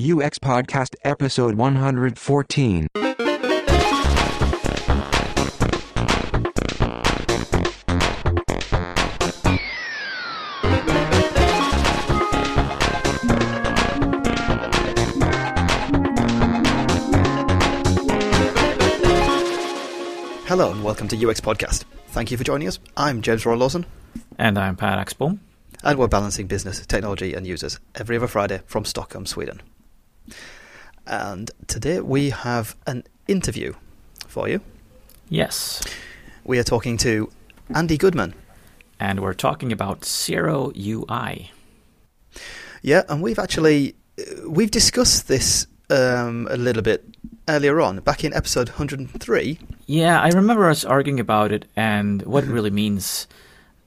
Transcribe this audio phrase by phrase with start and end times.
[0.00, 2.88] UX Podcast Episode 114.
[20.46, 21.84] Hello and welcome to UX Podcast.
[22.08, 22.78] Thank you for joining us.
[22.96, 23.86] I'm James Royal-Lawson,
[24.38, 25.38] And I'm Per Axbom.
[25.82, 29.60] and we're balancing business, technology, and users every other Friday from Stockholm, Sweden.
[31.06, 33.74] And today we have an interview
[34.26, 34.60] for you.
[35.28, 35.82] Yes.
[36.44, 37.30] We are talking to
[37.74, 38.34] Andy Goodman.
[39.00, 41.50] And we're talking about Zero UI.
[42.82, 47.04] Yeah, and we've actually uh, we've discussed this um, a little bit
[47.48, 49.58] earlier on, back in episode 103.
[49.86, 53.26] Yeah, I remember us arguing about it and what it really means.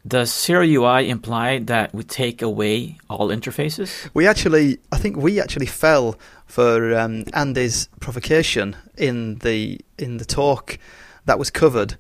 [0.08, 4.10] Does Zero UI imply that we take away all interfaces?
[4.14, 10.26] We actually, I think we actually fell for um, Andy's provocation in the in the
[10.26, 10.80] talk
[11.26, 11.98] that was covered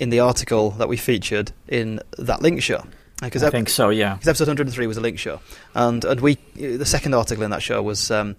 [0.00, 2.84] in the article that we featured in that link show.
[3.22, 4.14] Because I think so, yeah.
[4.14, 5.40] because episode 103 was a link show,
[5.74, 8.34] and and we the second article in that show was um,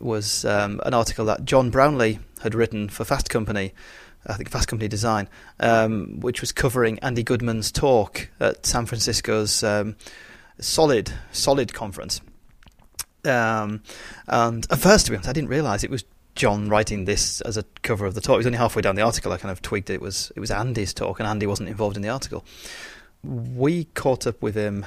[0.00, 3.72] was um, an article that John Brownlee had written for Fast Company,
[4.26, 5.28] I think Fast Company Design,
[5.60, 9.94] um, which was covering Andy Goodman's talk at San Francisco's um,
[10.58, 12.20] Solid Solid conference.
[13.24, 13.82] Um,
[14.26, 17.56] and at first, to be honest, I didn't realise it was John writing this as
[17.56, 18.34] a cover of the talk.
[18.34, 20.50] It was only halfway down the article I kind of twigged it was it was
[20.50, 22.44] Andy's talk, and Andy wasn't involved in the article.
[23.22, 24.84] We caught up with him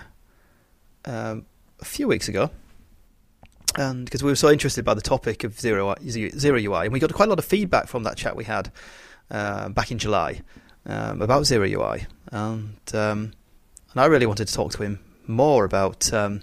[1.05, 1.45] um,
[1.80, 2.52] a few weeks ago,
[3.75, 6.99] and because we were so interested by the topic of zero zero UI, and we
[6.99, 8.71] got quite a lot of feedback from that chat we had
[9.31, 10.41] uh, back in July
[10.85, 13.31] um, about zero UI, and um,
[13.91, 16.41] and I really wanted to talk to him more about um,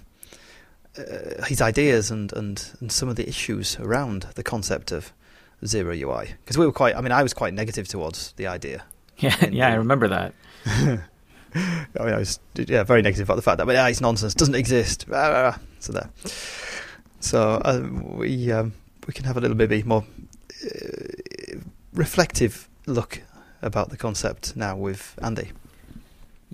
[0.99, 5.13] uh, his ideas and, and and some of the issues around the concept of
[5.67, 6.97] zero UI because we were quite.
[6.97, 8.85] I mean, I was quite negative towards the idea.
[9.19, 10.35] Yeah, yeah, I remember that.
[10.67, 10.99] I
[12.01, 14.57] mean, I was yeah very negative about the fact that but yeah, it's nonsense, doesn't
[14.57, 15.05] exist.
[15.07, 15.59] Rah, rah, rah.
[15.79, 16.11] So there.
[17.21, 18.73] So uh, we um,
[19.07, 20.05] we can have a little bit more
[20.65, 21.59] uh,
[21.93, 23.23] reflective look
[23.63, 25.53] about the concept now with Andy.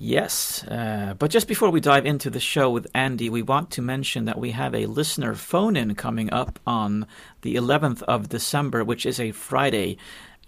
[0.02, 3.82] Yes, uh, but just before we dive into the show with Andy, we want to
[3.82, 7.06] mention that we have a listener phone in coming up on
[7.42, 9.98] the 11th of December, which is a Friday.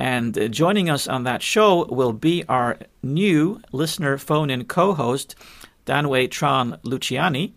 [0.01, 4.95] And uh, joining us on that show will be our new listener phone in co
[4.95, 5.35] host,
[5.85, 7.53] Danway Tron Luciani,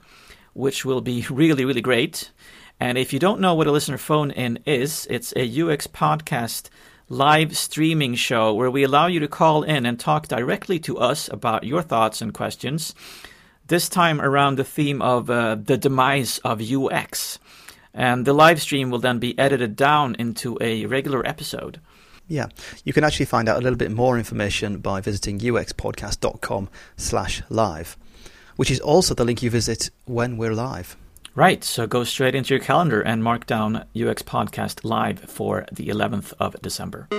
[0.52, 2.30] which will be really, really great.
[2.78, 6.68] And if you don't know what a listener phone in is, it's a UX podcast
[7.10, 11.28] live streaming show where we allow you to call in and talk directly to us
[11.30, 12.96] about your thoughts and questions.
[13.68, 17.40] This time around the theme of uh, the demise of UX.
[17.94, 21.80] And the live stream will then be edited down into a regular episode.
[22.28, 22.48] Yeah,
[22.84, 27.98] you can actually find out a little bit more information by visiting uxpodcast.com slash live,
[28.56, 30.98] which is also the link you visit when we're live.
[31.38, 35.88] Right, so go straight into your calendar and mark down UX Podcast Live for the
[35.88, 37.10] 11th of December.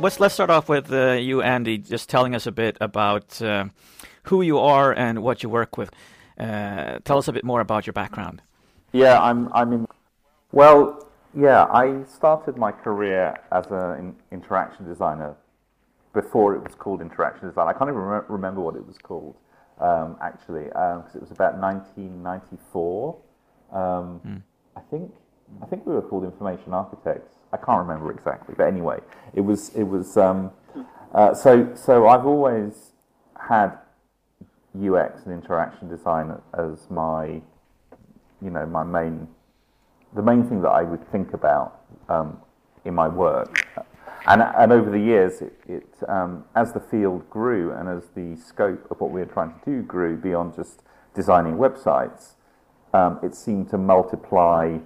[0.00, 3.66] Let's, let's start off with uh, you, Andy, just telling us a bit about uh,
[4.24, 5.92] who you are and what you work with.
[6.36, 8.42] Uh, tell us a bit more about your background.
[8.90, 9.52] Yeah, I'm.
[9.52, 9.86] I'm in.
[10.50, 15.36] Well, yeah, I started my career as an interaction designer
[16.12, 17.68] before it was called interaction design.
[17.68, 19.36] I can't even rem- remember what it was called
[19.80, 23.16] um, actually because it was about 1994.
[23.72, 24.42] Um,
[24.76, 25.12] I think
[25.62, 27.36] I think we were called information architects.
[27.52, 28.98] I can't remember exactly, but anyway,
[29.34, 30.16] it was it was.
[30.16, 30.52] Um,
[31.12, 32.92] uh, so so I've always
[33.48, 33.72] had
[34.78, 37.40] UX and interaction design as my
[38.40, 39.26] you know my main
[40.14, 42.38] the main thing that I would think about um,
[42.84, 43.66] in my work.
[44.26, 48.36] And, and over the years, it, it um, as the field grew and as the
[48.36, 50.82] scope of what we were trying to do grew beyond just
[51.14, 52.34] designing websites,
[52.92, 54.78] um, it seemed to multiply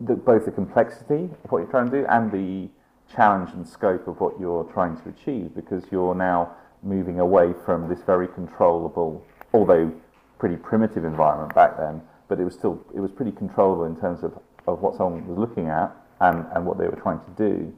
[0.00, 2.68] the, both the complexity of what you're trying to do and the
[3.14, 6.50] challenge and scope of what you're trying to achieve because you're now
[6.82, 9.92] moving away from this very controllable, although
[10.38, 14.22] pretty primitive environment back then, but it was still it was pretty controllable in terms
[14.22, 17.72] of, of what someone was looking at and, and what they were trying to do,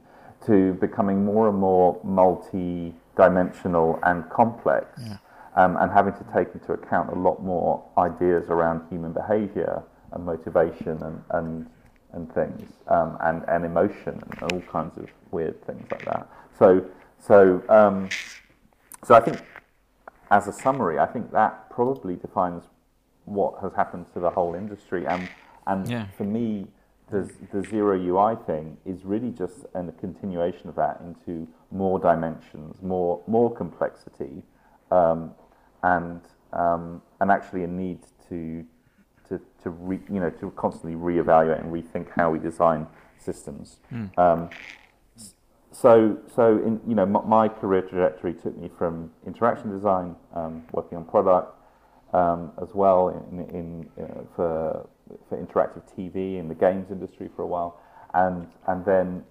[0.45, 5.17] to becoming more and more multi-dimensional and complex, Yeah.
[5.55, 10.25] um, and having to take into account a lot more ideas around human behaviour and
[10.25, 11.67] motivation and and,
[12.13, 16.27] and things um, and and emotion and all kinds of weird things like that.
[16.57, 16.85] So
[17.19, 17.61] so
[19.03, 19.41] so I think
[20.31, 22.63] as a summary, I think that probably defines
[23.25, 25.05] what has happened to the whole industry.
[25.07, 25.27] And
[25.65, 26.05] and Yeah.
[26.17, 26.67] for me,
[27.09, 32.81] the the zero UI thing is really just a continuation of that into more dimensions,
[32.81, 34.43] more more complexity,
[34.91, 35.31] um,
[35.83, 36.21] and
[36.53, 37.99] um, and actually a need
[38.29, 38.65] to
[39.29, 42.87] to to re, you know to constantly reevaluate and rethink how we design
[43.19, 43.77] systems.
[44.17, 44.49] Um,
[45.71, 50.63] so, so in, you know, my, my career trajectory took me from interaction design, um,
[50.71, 51.53] working on product,
[52.13, 54.89] um, as well in, in uh, for
[55.29, 57.79] for interactive TV in the games industry for a while,
[58.13, 59.23] and and then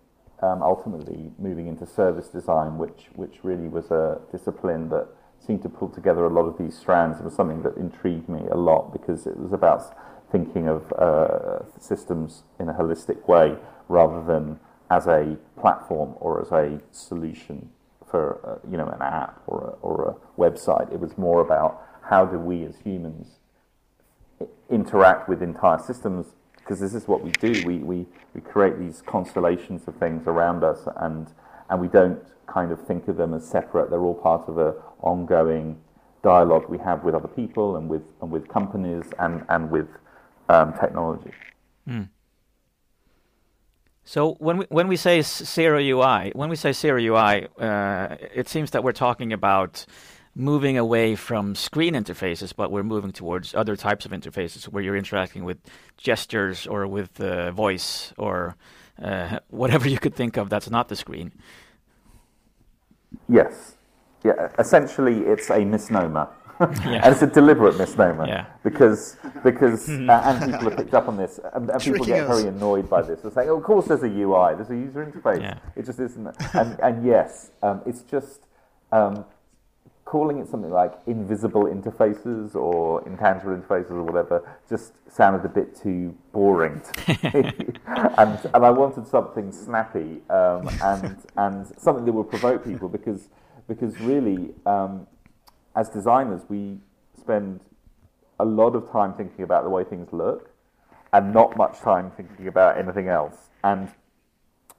[0.43, 5.08] um, ultimately moving into service design, which which really was a discipline that
[5.44, 7.19] seemed to pull together a lot of these strands.
[7.19, 9.96] It was something that intrigued me a lot because it was about
[10.31, 13.56] thinking of uh, systems in a holistic way
[13.88, 14.58] rather than
[14.90, 17.70] as a platform or as a solution
[18.11, 20.93] for uh, you know an app or a, or a website.
[20.93, 23.38] It was more about how do we as humans
[24.71, 26.27] interact with entire systems
[26.57, 27.65] because this is what we do.
[27.65, 31.29] We, we, we create these constellations of things around us and,
[31.71, 33.91] and we don't kind of think of them as separate.
[33.91, 35.79] They're all part of a ongoing
[36.23, 39.87] dialogue we have with other people and with, and with companies and, and with
[40.49, 41.31] um, technology.
[44.09, 48.49] So when we when we say zero UI, when we say zero UI, uh, it
[48.49, 49.85] seems that we're talking about
[50.37, 54.97] moving away from screen interfaces, but we're moving towards other types of interfaces where you're
[54.97, 55.56] interacting with
[55.97, 58.55] gestures or with uh, voice or
[59.03, 61.33] uh, whatever you could think of that's not the screen.
[63.29, 63.77] Yes.
[64.25, 66.29] Yeah, essentially it's a misnomer.
[66.59, 67.03] Yeah.
[67.05, 68.47] and it's a deliberate misnomer Yeah.
[68.65, 72.41] because because uh, and people have picked up on this and, and people get us.
[72.41, 73.21] very annoyed by this.
[73.21, 75.43] They're saying, "Oh, of course, there's a UI, there's a user interface.
[75.43, 75.59] Yeah.
[75.77, 78.47] It just isn't." And, and yes, um, it's just
[78.91, 79.27] um,
[80.06, 85.76] calling it something like invisible interfaces or intangible interfaces or whatever just sounded a bit
[85.76, 87.43] too boring to me.
[88.17, 93.29] and, and I wanted something snappy um, and, and something that would provoke people because,
[93.67, 95.08] because really, um,
[95.75, 96.79] as designers, we
[97.19, 97.61] spend
[98.38, 100.50] a lot of time thinking about the way things look
[101.12, 103.50] and not much time thinking about anything else.
[103.64, 103.91] And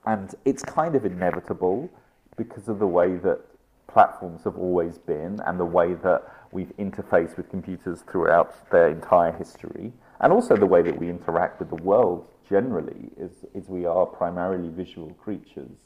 [0.05, 1.89] and it's kind of inevitable
[2.37, 3.41] because of the way that
[3.87, 9.31] platforms have always been and the way that we've interfaced with computers throughout their entire
[9.31, 9.91] history,
[10.21, 14.05] and also the way that we interact with the world generally is, is we are
[14.05, 15.77] primarily visual creatures.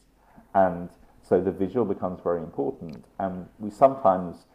[0.53, 0.89] And
[1.21, 4.45] so the visual becomes very important, and we sometimes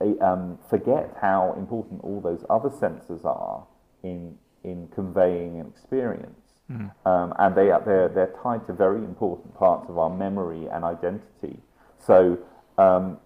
[0.00, 3.66] uh, um, forget how important all those other senses are
[4.02, 6.40] in in conveying an experience.
[7.06, 10.84] Um, and they are they're, they're tied to very important parts of our memory and
[10.84, 11.60] identity.
[11.98, 12.38] So
[12.78, 13.18] um,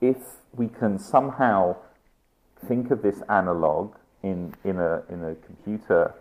[0.00, 0.18] if
[0.54, 1.76] we can somehow
[2.66, 6.14] think of this analog in in a in a computer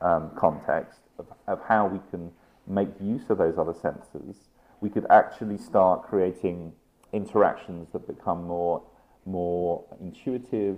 [0.00, 2.30] um, context of, of how we can
[2.66, 4.48] make use of those other senses,
[4.80, 6.72] we could actually start creating
[7.12, 8.82] interactions that become more
[9.24, 10.76] more intuitive,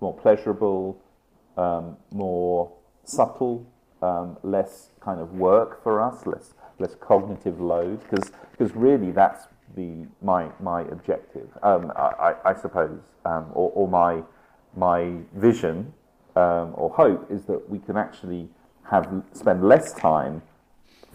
[0.00, 1.00] more pleasurable,
[1.56, 2.72] um, more
[3.04, 3.64] subtle,
[4.02, 10.06] um, less kind of work for us, less less cognitive load, because really that's the
[10.22, 14.22] my my objective, um, I, I, suppose, um, or, or my
[14.76, 15.92] my vision
[16.36, 18.48] um, or hope is that we can actually
[18.90, 20.42] have spend less time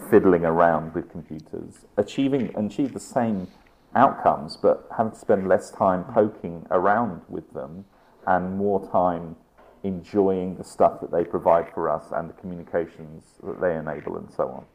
[0.10, 3.48] fiddling around with computers, achieving achieve the same
[3.96, 7.86] outcomes, but having to spend less time poking around with them
[8.28, 9.36] and more time
[9.84, 14.30] enjoying the stuff that they provide for us and the communications that they enable and
[14.32, 14.66] so on.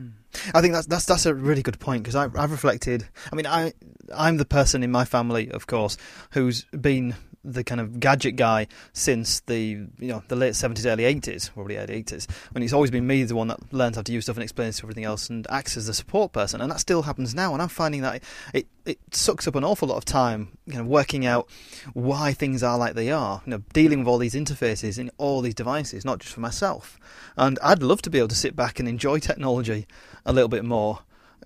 [0.00, 0.08] Hmm.
[0.54, 3.06] I think that's that's that's a really good point because I've, I've reflected.
[3.32, 3.72] I mean, I
[4.14, 5.96] I'm the person in my family, of course,
[6.30, 11.04] who's been the kind of gadget guy since the you know the late seventies, early
[11.04, 12.26] eighties, probably early eighties.
[12.54, 14.80] And it's always been me the one that learns how to use stuff and explains
[14.80, 16.60] everything else and acts as the support person.
[16.60, 17.52] And that still happens now.
[17.52, 18.22] And I'm finding that
[18.54, 21.48] it it, sucks up an awful lot of time, you know, working out
[21.92, 23.42] why things are like they are.
[23.46, 26.98] You know, dealing with all these interfaces in all these devices, not just for myself.
[27.36, 29.86] And I'd love to be able to sit back and enjoy technology
[30.26, 31.00] a little bit more.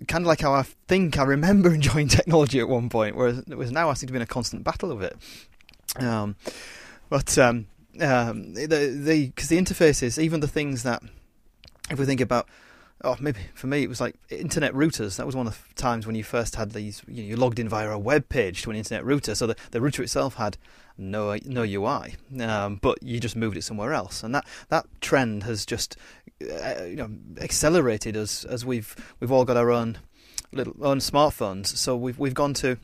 [0.08, 3.70] Kind of like how I think I remember enjoying technology at one point, whereas was
[3.70, 5.16] now I seem to be in a constant battle of it.
[5.96, 6.36] Um,
[7.08, 7.66] but um,
[8.00, 11.02] um, the the because the interfaces, even the things that
[11.90, 12.48] if we think about,
[13.02, 15.16] oh, maybe for me it was like internet routers.
[15.16, 17.02] That was one of the times when you first had these.
[17.06, 19.56] You, know, you logged in via a web page to an internet router, so the,
[19.70, 20.56] the router itself had
[20.96, 25.42] no no UI, um, but you just moved it somewhere else, and that that trend
[25.42, 25.96] has just
[26.42, 27.10] uh, you know
[27.40, 29.98] accelerated as as we've we've all got our own
[30.52, 31.66] little own smartphones.
[31.66, 32.78] So we've we've gone to,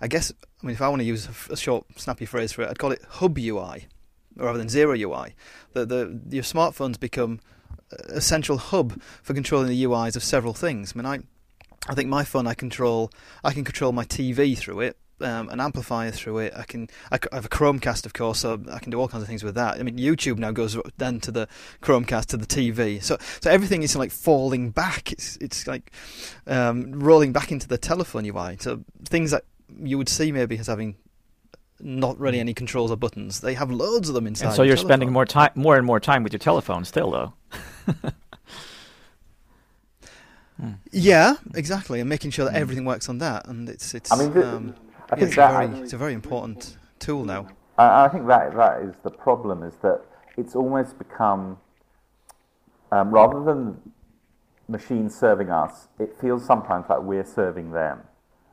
[0.00, 2.70] I guess, I mean, if I want to use a short snappy phrase for it,
[2.70, 3.86] I'd call it hub UI.
[4.36, 5.34] rather than zero UI.
[5.72, 7.40] The, the your smartphones become
[8.08, 10.92] a central hub for controlling the UIs of several things.
[10.94, 11.20] I mean, I
[11.88, 13.10] I think my phone I control
[13.44, 14.96] I can control my TV through it.
[15.22, 16.54] Um, an amplifier through it.
[16.56, 16.88] I can.
[17.12, 19.54] I, have a Chromecast, of course, so I can do all kinds of things with
[19.54, 19.78] that.
[19.78, 21.46] I mean, YouTube now goes then to the
[21.82, 23.02] Chromecast to the TV.
[23.02, 25.12] So, so everything is like falling back.
[25.12, 25.92] It's it's like
[26.46, 28.56] um, rolling back into the telephone UI.
[28.60, 29.44] So things that
[29.78, 30.96] you would see maybe as having
[31.80, 33.40] not really any controls or buttons.
[33.40, 34.46] They have loads of them inside.
[34.46, 34.88] And so you're telephone.
[34.88, 37.32] spending more time, more and more time with your telephone still, though.
[40.92, 42.58] Yeah, exactly, and making sure that Hmm.
[42.60, 44.12] everything works on that, and it's it's.
[44.12, 44.74] I mean, the- um,
[45.10, 47.46] I yeah, think it's, that a very, it's a very important tool now.
[47.78, 50.02] I, I think that that is the problem is that
[50.36, 51.56] it's almost become
[52.92, 53.80] um, rather than
[54.68, 58.00] machines serving us, it feels sometimes like we're serving them.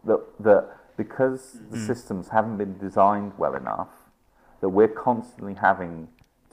[0.05, 1.85] That that because the hmm.
[1.85, 3.89] systems haven't been designed well enough,
[4.61, 6.07] that we're constantly having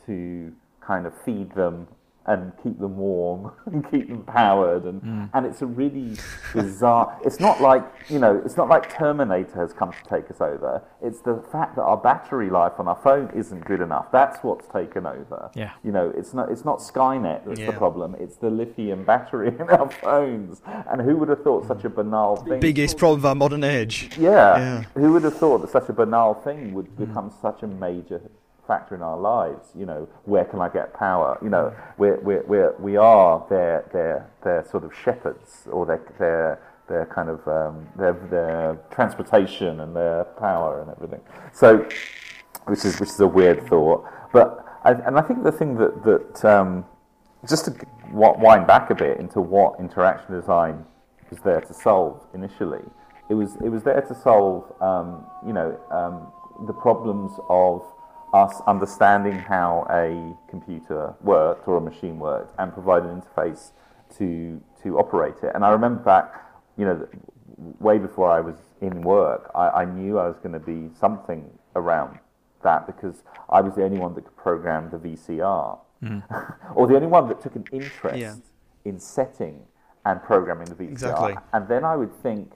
[0.07, 1.89] to kind of feed them
[2.27, 5.31] and keep them warm and keep them powered and mm.
[5.35, 6.17] and it's a really
[6.53, 10.41] bizarre it's not like you know it's not like terminator has come to take us
[10.41, 14.39] over it's the fact that our battery life on our phone isn't good enough that's
[14.43, 15.73] what's taken over Yeah.
[15.85, 19.69] you know it's not it's not skynet that's the problem it's the lithium battery in
[19.69, 23.35] our phones and who would have thought such a banal thing Biggest problem of our
[23.35, 24.11] modern age.
[24.19, 24.57] yeah.
[24.57, 24.83] Yeah.
[24.95, 28.21] Who would have thought that such a banal thing would become such a major
[28.67, 29.69] factor in our lives?
[29.77, 31.39] You know, where can I get power?
[31.43, 36.03] You know, we're, we're, we're, we are their, their, their sort of shepherds or their,
[36.19, 41.21] their, their kind of um, their, their transportation and their power and everything.
[41.53, 41.89] So,
[42.67, 44.07] which is which is a weird thought.
[44.33, 46.85] But I, and I think the thing that that um,
[47.49, 50.85] just to wind back a bit into what interaction design
[51.31, 52.85] was there to solve initially,
[53.29, 57.83] it was it was there to solve um, you know um, the problems of
[58.35, 63.71] us understanding how a computer worked or a machine worked and provide an interface
[64.19, 65.53] to to operate it.
[65.55, 66.35] And I remember back,
[66.77, 67.09] you know,
[67.79, 71.49] way before I was in work, I, I knew I was going to be something
[71.77, 72.19] around
[72.63, 76.57] that because I was the only one that could program the VCR, mm.
[76.75, 78.35] or the only one that took an interest Yeah.
[78.85, 79.61] in setting
[80.05, 80.91] and programming the VCR.
[80.91, 81.35] Exactly.
[81.53, 82.53] And then I would think,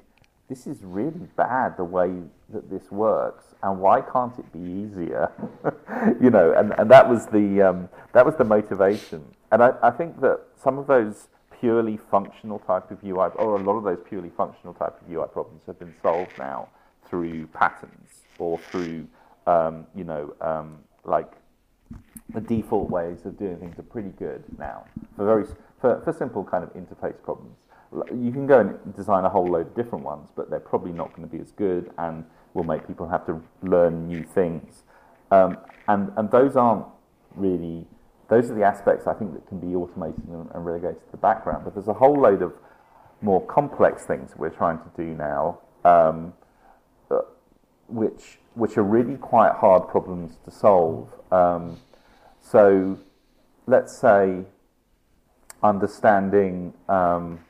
[0.48, 2.10] this is really bad the way
[2.50, 5.30] that this works, and why can't it be easier?
[6.20, 9.24] you know, and, and that was the um, that was the motivation.
[9.52, 11.28] And I, I think that some of those
[11.60, 15.26] purely functional type of UI, or a lot of those purely functional type of UI
[15.32, 16.68] problems have been solved now
[17.08, 19.06] through patterns or through
[19.46, 21.32] um, you know um, like
[22.34, 24.84] the default ways of doing things are pretty good now
[25.16, 25.46] for very
[25.80, 27.56] for, for simple kind of interface problems.
[27.92, 31.14] You can go and design a whole load of different ones, but they're probably not
[31.14, 34.82] going to be as good and will make people have to learn new things.
[35.30, 36.86] Um, and and those aren't
[37.34, 37.86] really
[38.28, 41.16] those are the aspects I think that can be automated and, and relegated to the
[41.16, 41.64] background.
[41.64, 42.52] But there's a whole load of
[43.22, 45.60] more complex things we're trying to do now.
[45.84, 46.34] Um,
[47.10, 47.20] uh,
[47.88, 51.08] which which are really quite hard problems to solve.
[51.30, 51.78] Um,
[52.40, 52.98] so,
[53.66, 54.44] let's say
[55.62, 57.40] understanding, um,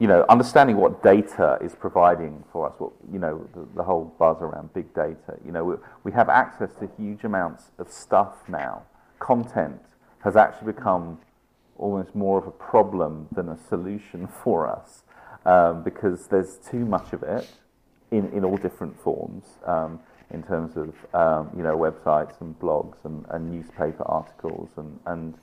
[0.00, 2.74] you know, understanding what data is providing for us.
[2.78, 5.38] What you know, the, the whole buzz around big data.
[5.44, 8.82] You know, we, we have access to huge amounts of stuff now.
[9.18, 9.82] Content
[10.24, 11.18] has actually become
[11.76, 15.02] almost more of a problem than a solution for us
[15.44, 17.50] um, because there's too much of it
[18.10, 22.96] in, in all different forms um, in terms of um, you know websites and blogs
[23.04, 25.34] and, and newspaper articles and, and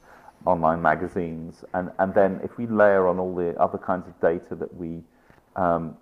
[0.47, 1.63] online magazines.
[1.73, 5.01] And, and then if we layer on all the other kinds of data that we
[5.55, 5.97] um,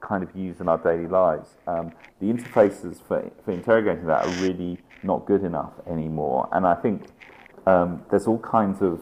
[0.00, 4.42] kind of use in our daily lives um, the interfaces for, for interrogating that are
[4.42, 6.48] really not good enough anymore.
[6.52, 7.06] And I think
[7.66, 9.00] um, there's all kinds of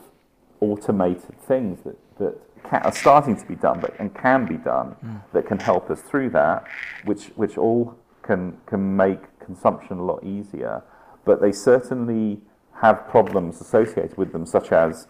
[0.61, 4.95] automated things that, that can, are starting to be done but, and can be done
[5.33, 6.65] that can help us through that,
[7.05, 10.83] which, which all can, can make consumption a lot easier.
[11.25, 12.41] But they certainly
[12.81, 15.07] have problems associated with them, such as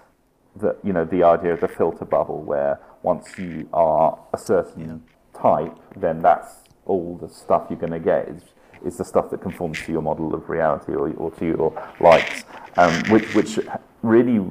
[0.55, 5.03] the, you know, the idea of the filter bubble, where once you are a certain
[5.41, 8.43] type, then that's all the stuff you're going to get is,
[8.85, 12.45] is the stuff that conforms to your model of reality or, or to your likes,
[12.77, 13.59] um, which, which
[14.03, 14.45] really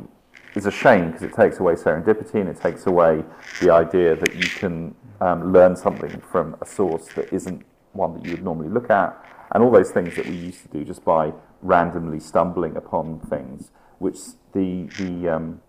[0.56, 3.24] is a shame because it takes away serendipity and it takes away
[3.62, 8.26] the idea that you can um, learn something from a source that isn't one that
[8.26, 9.18] you would normally look at,
[9.52, 11.32] and all those things that we used to do just by
[11.66, 14.20] randomly stumbling upon things, which
[14.54, 15.62] the the um,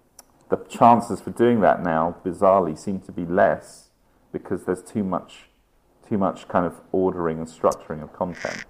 [0.49, 3.91] the chances for doing that now bizarrely seem to be less
[4.33, 5.49] because there's too much
[6.09, 8.65] too much kind of ordering and structuring of content.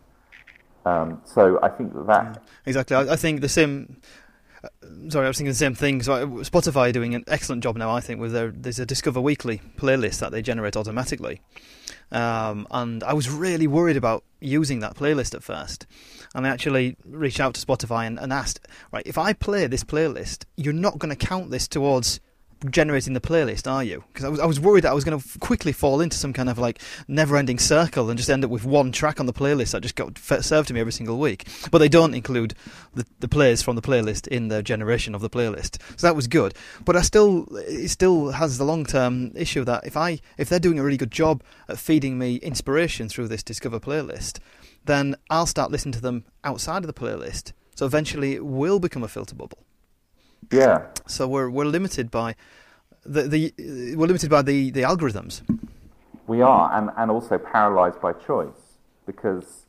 [0.86, 2.96] Um, so I think that, that exactly.
[2.96, 4.00] I, I, think the same.
[4.62, 4.68] Uh,
[5.08, 6.02] sorry, I was thinking the same thing.
[6.02, 7.90] So Spotify are doing an excellent job now.
[7.90, 11.40] I think with their there's a Discover Weekly playlist that they generate automatically,
[12.12, 15.86] um, and I was really worried about using that playlist at first.
[16.36, 18.60] And I actually reached out to Spotify and, and asked,
[18.92, 22.20] right, if I play this playlist, you're not going to count this towards
[22.70, 24.04] generating the playlist, are you?
[24.12, 26.34] Because I was, I was worried that I was going to quickly fall into some
[26.34, 29.72] kind of like never-ending circle and just end up with one track on the playlist
[29.72, 31.48] that just got served to me every single week.
[31.70, 32.54] But they don't include
[32.94, 36.26] the, the plays from the playlist in the generation of the playlist, so that was
[36.26, 36.54] good.
[36.84, 40.78] But I still, it still has the long-term issue that if I, if they're doing
[40.78, 44.38] a really good job at feeding me inspiration through this Discover playlist,
[44.86, 47.52] then I'll start listening to them outside of the playlist.
[47.74, 49.58] So eventually, it will become a filter bubble.
[50.50, 50.86] Yeah.
[51.06, 52.34] So we're we're limited by
[53.04, 55.42] the the we're limited by the, the algorithms.
[56.26, 59.66] We are, and, and also paralyzed by choice because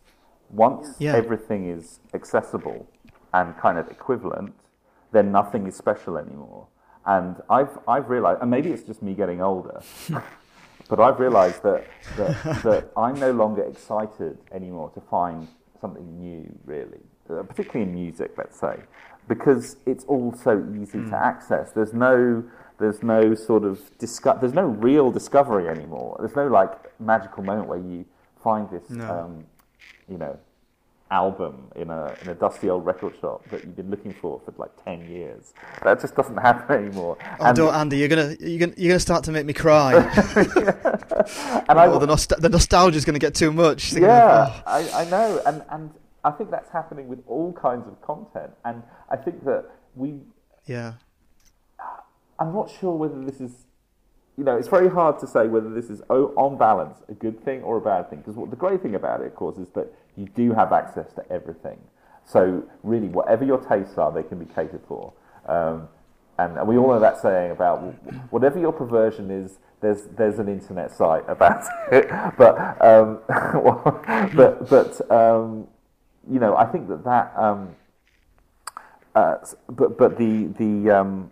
[0.50, 1.16] once yeah.
[1.16, 2.88] everything is accessible
[3.34, 4.56] and kind of equivalent,
[5.12, 6.68] then nothing is special anymore.
[7.06, 9.82] And I've I've realized, and maybe it's just me getting older,
[10.90, 15.48] but I've realized that, that that I'm no longer excited anymore to find
[15.82, 18.78] something new, really, uh, particularly in music, let's say
[19.28, 21.10] because it's all so easy mm.
[21.10, 21.72] to access.
[21.72, 22.44] There's no
[22.80, 26.16] there's no sort of disco- there's no real discovery anymore.
[26.20, 28.06] There's no like magical moment where you
[28.42, 29.10] find this no.
[29.10, 29.46] um,
[30.08, 30.38] you know
[31.12, 34.54] album in a in a dusty old record shop that you've been looking for for
[34.58, 35.54] like ten years.
[35.84, 37.18] That just doesn't happen anymore.
[37.40, 39.94] Oh, and don't, Andy, you're gonna you're gonna you're gonna start to make me cry.
[40.36, 40.46] and
[41.70, 43.94] oh, I, the, nost- the nostalgia is going to get too much.
[43.94, 44.64] Yeah, oh.
[44.66, 45.92] I, I know, and and
[46.24, 50.20] I think that's happening with all kinds of content, and I think that we.
[50.66, 50.94] Yeah.
[52.40, 53.66] I'm not sure whether this is,
[54.38, 57.44] you know, it's very hard to say whether this is oh, on balance a good
[57.44, 58.20] thing or a bad thing.
[58.20, 61.14] Because what the great thing about it, of course, is that you do have access
[61.14, 61.80] to everything.
[62.26, 65.14] So really, whatever your tastes are, they can be catered for.
[65.46, 65.88] Um,
[66.40, 67.80] and we all know that saying about
[68.32, 72.10] whatever your perversion is, there's there's an internet site about it.
[72.38, 73.20] but um,
[74.36, 75.68] but but um,
[76.30, 77.76] you know, I think that that, um,
[79.16, 79.38] uh,
[79.70, 81.32] but but the the um,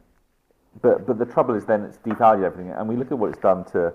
[0.81, 3.41] but but the trouble is then it's devalued everything, and we look at what it's
[3.41, 3.93] done to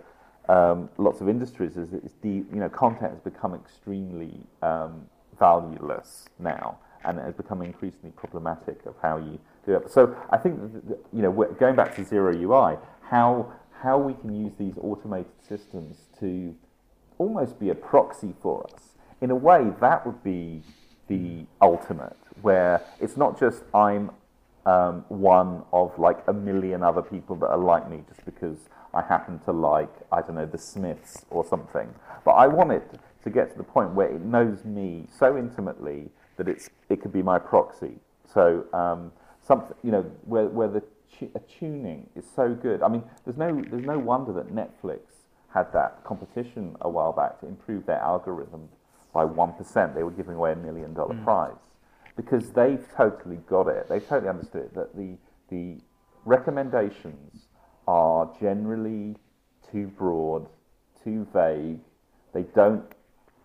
[0.48, 1.76] um, lots of industries.
[1.76, 5.06] Is it's de, you know content has become extremely um,
[5.38, 9.90] valueless now, and it has become increasingly problematic of how you do it.
[9.90, 14.34] So I think that, you know going back to zero UI, how how we can
[14.34, 16.54] use these automated systems to
[17.18, 18.96] almost be a proxy for us.
[19.20, 20.62] In a way, that would be
[21.08, 24.10] the ultimate, where it's not just I'm
[24.66, 28.58] um, one of like a million other people that are like me just because
[28.94, 31.94] I happen to like, I don't know, the Smiths or something.
[32.24, 36.10] But I want it to get to the point where it knows me so intimately
[36.36, 37.96] that it's, it could be my proxy.
[38.32, 40.82] So, um, something, you know, where, where the
[41.58, 42.82] tuning is so good.
[42.82, 45.00] I mean, there's no, there's no wonder that Netflix
[45.52, 48.68] had that competition a while back to improve their algorithm
[49.12, 51.24] by 1%, they were giving away a million dollar mm.
[51.24, 51.56] prize.
[52.16, 53.88] Because they've totally got it.
[53.88, 55.16] They totally understood it, that the,
[55.48, 55.78] the
[56.24, 57.46] recommendations
[57.86, 59.16] are generally
[59.70, 60.48] too broad,
[61.02, 61.80] too vague.
[62.32, 62.84] They don't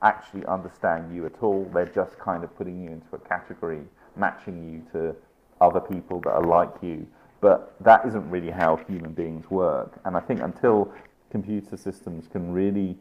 [0.02, 1.70] actually understand you at all.
[1.74, 3.82] They're just kind of putting you into a category,
[4.16, 5.16] matching you to
[5.62, 7.08] other people that are like you.
[7.42, 10.00] But that isn't really how human beings work.
[10.06, 10.92] And I think until
[11.30, 12.98] computer systems can really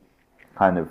[0.56, 0.88] kind of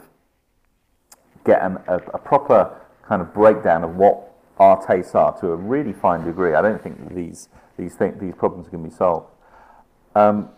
[1.46, 5.56] get an, a, a, proper kind of breakdown of what our tastes are to a
[5.56, 9.33] really fine degree, I don't think these these th- these problems can be solved.
[10.16, 10.50] Um,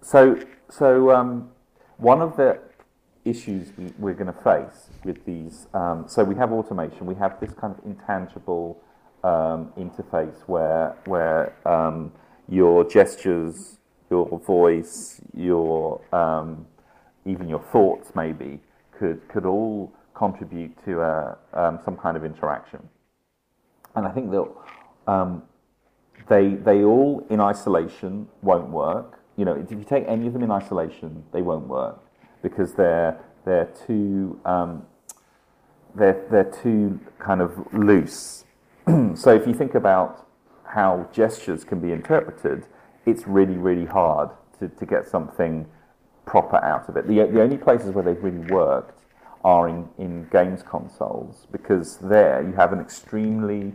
[0.00, 0.38] so
[0.70, 1.50] so um,
[1.98, 2.58] one of the
[3.24, 7.40] issues we, are going to face with these, um, so we have automation, we have
[7.40, 8.82] this kind of intangible
[9.22, 12.12] um, interface where where um,
[12.48, 13.78] your gestures,
[14.10, 16.66] your voice, your um,
[17.26, 18.60] even your thoughts maybe
[18.98, 22.88] could, could all contribute to a, um, some kind of interaction.
[23.96, 24.48] And I think that
[26.28, 29.20] they, they all in isolation won't work.
[29.36, 32.00] You know, if you take any of them in isolation, they won't work
[32.42, 34.84] because they're, they're too, um,
[35.94, 38.44] they're, they're too kind of loose.
[39.14, 40.26] so if you think about
[40.64, 42.66] how gestures can be interpreted,
[43.06, 45.66] it's really, really hard to, to get something
[46.26, 47.06] proper out of it.
[47.06, 49.00] The, the only places where they've really worked
[49.44, 53.74] are in, in games consoles because there you have an extremely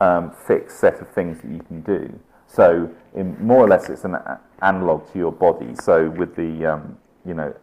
[0.00, 2.18] um, fixed set of things that you can do.
[2.46, 5.74] So in, more or less it's an a- analog to your body.
[5.82, 7.54] So with the um, you know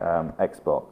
[0.00, 0.86] um, Xbox,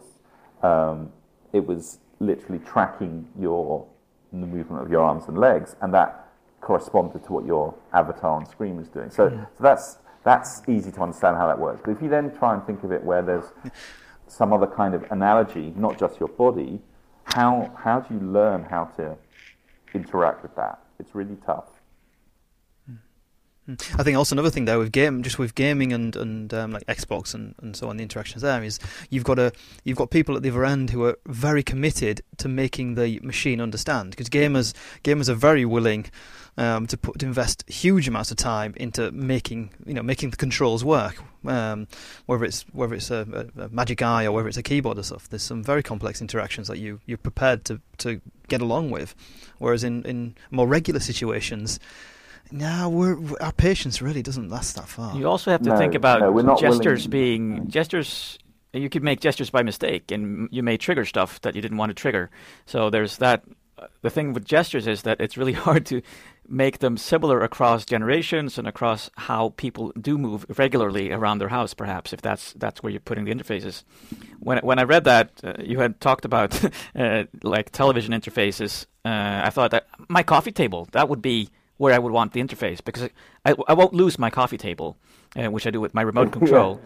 [0.62, 1.10] um,
[1.52, 3.86] it was literally tracking your
[4.32, 6.28] the movement of your arms and legs, and that
[6.60, 9.10] corresponded to what your avatar on screen was doing.
[9.10, 11.80] So, so that's that's easy to understand how that works.
[11.84, 13.46] But if you then try and think of it where there's
[14.28, 16.80] some other kind of analogy, not just your body,
[17.24, 19.16] how how do you learn how to
[19.94, 20.78] interact with that?
[20.98, 21.79] It's really tough.
[23.98, 26.86] I think also another thing there with game, just with gaming and and um, like
[26.86, 28.78] Xbox and, and so on, the interactions there is
[29.10, 29.52] you've got a
[29.84, 33.60] you've got people at the other end who are very committed to making the machine
[33.60, 36.06] understand because gamers gamers are very willing
[36.56, 40.36] um, to put to invest huge amounts of time into making you know making the
[40.36, 41.22] controls work.
[41.46, 41.88] Um,
[42.26, 45.02] whether it's whether it's a, a, a, magic eye or whether it's a keyboard or
[45.02, 49.14] stuff, there's some very complex interactions that you you're prepared to to get along with.
[49.58, 51.80] Whereas in in more regular situations
[52.52, 55.16] no, we're, our patience really doesn't last that far.
[55.16, 58.38] You also have to No, think about no, gestures not willing- being gestures.
[58.72, 61.90] You could make gestures by mistake, and you may trigger stuff that you didn't want
[61.90, 62.30] to trigger.
[62.66, 63.42] So there's that.
[63.78, 66.02] uh, The thing with gestures is that it's really hard to
[66.48, 71.74] make them similar across generations and across how people do move regularly around their house.
[71.74, 73.84] Perhaps if that's that's where you're putting the interfaces.
[74.40, 76.60] When when I read that, uh, you had talked about
[76.96, 78.86] uh, like television interfaces.
[79.04, 81.48] Uh, I thought that my coffee table that would be
[81.80, 83.08] where I would want the interface because
[83.46, 84.98] I, I won't lose my coffee table,
[85.34, 86.78] uh, which I do with my remote control.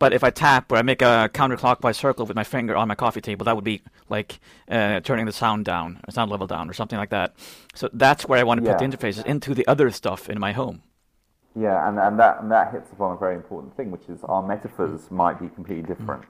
[0.00, 2.96] But if I tap or I make a counterclockwise circle with my finger on my
[2.96, 6.68] coffee table, that would be like uh, turning the sound down, or sound level down,
[6.68, 7.36] or something like that.
[7.76, 10.50] So that's where I want to put the interfaces into the other stuff in my
[10.50, 10.82] home.
[11.54, 14.44] Yeah, and, and that and that hits upon a very important thing, which is our
[14.44, 16.24] metaphors might be completely different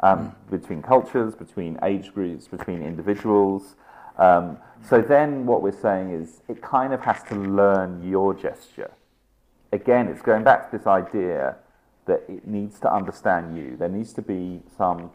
[0.00, 3.76] um, between cultures, between age groups, between individuals.
[4.18, 8.90] Um, so then, what we're saying is, it kind of has to learn your gesture.
[9.72, 11.56] Again, it's going back to this idea
[12.06, 13.76] that it needs to understand you.
[13.76, 15.10] There needs to be some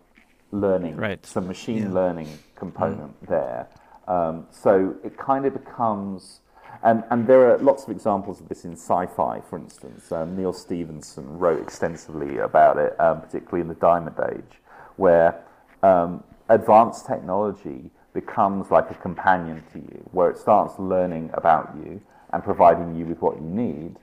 [0.52, 1.26] learning, Right.
[1.26, 1.94] some machine Yeah.
[1.94, 3.68] learning component there.
[4.08, 6.42] Um, so it kind of becomes,
[6.84, 10.12] and, and there are lots of examples of this in sci-fi, for instance.
[10.12, 14.60] Um, Neal Stephenson wrote extensively about it, um, particularly in the Diamond Age,
[14.98, 15.40] where
[15.82, 22.02] um, advanced technology becomes like a companion to you, where it starts learning about you
[22.34, 23.95] and providing you with what you need,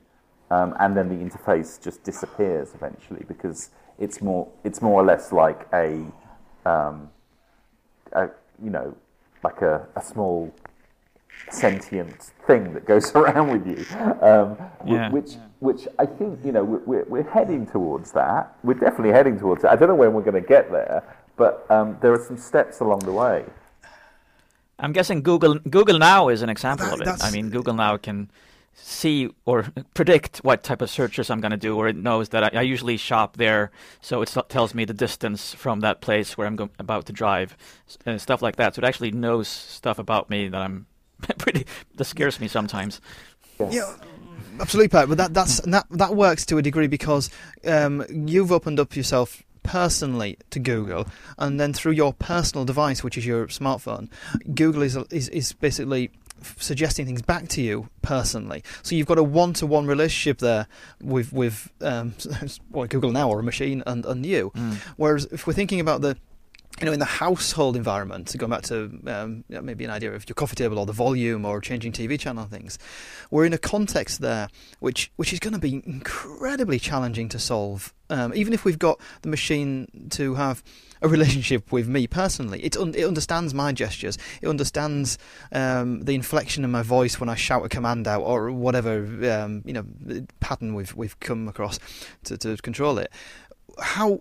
[0.51, 5.33] um, and then the interface just disappears eventually because it's more it's more or less
[5.33, 6.05] like a,
[6.65, 7.11] um,
[8.13, 8.29] a
[8.63, 8.95] you know
[9.45, 10.53] like a, a small
[11.51, 13.85] sentient thing that goes around with you,
[14.23, 15.11] um, Yeah.
[15.11, 18.57] which which I think you know we're, we're, we're heading towards that.
[18.63, 19.71] We're definitely heading towards it.
[19.71, 21.03] I don't know when we're going to get there,
[21.37, 23.45] but um, there are some steps along the way.
[24.79, 27.25] I'm guessing Google Google Now is an example That- of it.
[27.25, 28.31] I mean, Google Now can
[28.81, 32.45] see or predict what type of searches I'm going to do, or it knows that
[32.55, 36.47] I, I usually shop there, so it tells me the distance from that place where
[36.47, 37.57] I'm go- about to drive,
[38.07, 38.77] and stuff like that.
[38.77, 40.87] So it actually knows stuff about me that I'm
[41.39, 43.01] pretty that scares me sometimes.
[43.71, 43.93] Yeah,
[44.61, 45.07] absolutely, Per.
[45.09, 47.31] But that that's that that works to a degree because
[47.67, 51.07] um, you've opened up yourself personally to Google,
[51.39, 54.09] and then through your personal device, which is your smartphone,
[54.55, 56.11] Google is is, is basically
[56.59, 58.63] suggesting things back to you personally.
[58.83, 60.67] So you've got a one-to-one relationship there
[61.03, 62.15] with with um,
[62.71, 64.53] well, Google now or a machine and and you.
[64.97, 66.17] Whereas if we're thinking about the
[66.81, 70.35] you know, in the household environment, going back to um, maybe an idea of your
[70.35, 72.79] coffee table or the volume or changing TV channel and things,
[73.31, 74.49] we're in a context there
[74.81, 77.93] which which is going to be incredibly challenging to solve.
[78.11, 80.63] Um, even if we've got the machine to have
[81.03, 85.19] a relationship with me personally, it un- it understands my gestures, it understands
[85.53, 89.63] um, the inflection in my voice when I shout a command out or whatever um,
[89.65, 89.85] you know
[90.41, 91.79] pattern we've we've come across
[92.25, 93.11] to, to control it
[93.81, 94.21] how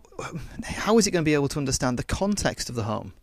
[0.64, 3.14] how is it going to be able to understand the context of the home?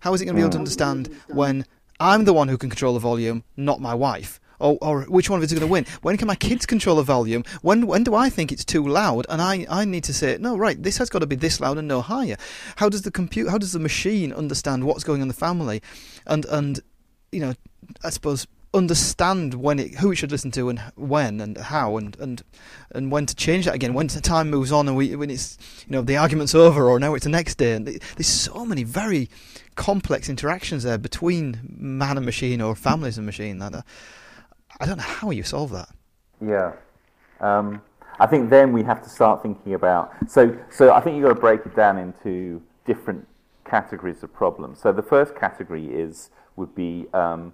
[0.00, 0.60] How is it going to be able to mm.
[0.60, 1.64] understand when
[2.00, 4.40] I'm the one who can control the volume, not my wife?
[4.58, 5.84] Or, or which one of us is going to win?
[6.00, 7.44] When can my kids control the volume?
[7.60, 10.56] When when do I think it's too loud and I, I need to say no
[10.56, 12.36] right this has got to be this loud and no higher?
[12.76, 15.82] How does the compute how does the machine understand what's going on in the family,
[16.26, 16.80] and and
[17.32, 17.54] you know
[18.02, 22.16] I suppose understand when it who it should listen to and when and how and
[22.20, 22.42] and
[22.90, 25.92] and when to change that again when time moves on and we when it's you
[25.92, 29.28] know the argument's over or now it's the next day and there's so many very
[29.74, 33.82] complex interactions there between man and machine or families and machine that uh,
[34.80, 35.88] I don't know how you solve that
[36.40, 36.72] Yeah.
[37.40, 37.82] Um,
[38.18, 40.10] I think then we have to start thinking about.
[40.26, 43.26] So, so I think you've got to break it down into different
[43.64, 44.80] categories of problems.
[44.80, 47.52] So the first category is would be um,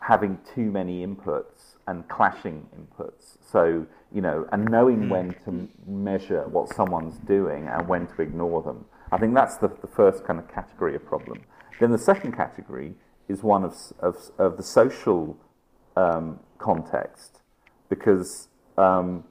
[0.00, 3.36] having too many inputs and clashing inputs.
[3.40, 8.62] So you know, and knowing when to measure what someone's doing and when to ignore
[8.62, 8.84] them.
[9.12, 11.42] I think that's the, the first kind of category of problem.
[11.78, 12.94] Then the second category
[13.28, 15.36] is one of, of, of the social
[15.96, 17.40] um, context,
[17.88, 19.24] because, um,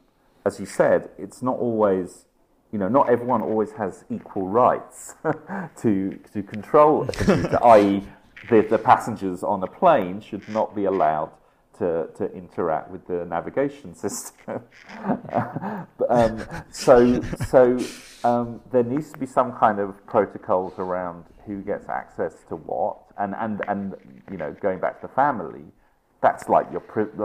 [0.46, 2.26] as you said, it's not always,
[2.72, 5.16] you know, not everyone always has equal rights
[5.82, 8.04] to, to control a computer, i.e.,
[8.50, 11.32] the, the passengers on a plane should not be allowed
[11.80, 14.62] to, to interact with the navigation system.
[16.10, 17.80] um, so so
[18.24, 22.98] um, there needs to be some kind of protocols around who gets access to what,
[23.18, 23.96] and, and, and
[24.30, 25.64] you know going back to the family,
[26.22, 26.84] that's like your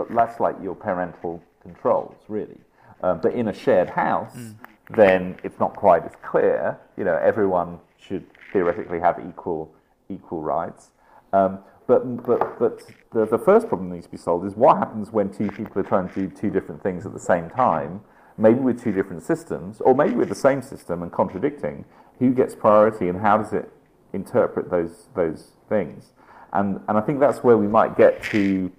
[0.09, 2.57] that's like your parental controls really.
[3.03, 4.55] Um, but in a shared house, mm.
[4.95, 6.79] then it's not quite as clear.
[6.97, 9.71] You know, everyone should theoretically have equal
[10.09, 10.91] equal rights.
[11.35, 14.77] Um, but but but the, the first problem that needs to be solved is what
[14.77, 18.01] happens when two people are trying to do two different things at the same time,
[18.37, 21.85] maybe with two different systems, or maybe with the same system and contradicting.
[22.19, 23.69] Who gets priority and how does it
[24.13, 26.13] interpret those those things?
[26.53, 28.71] And and I think that's where we might get to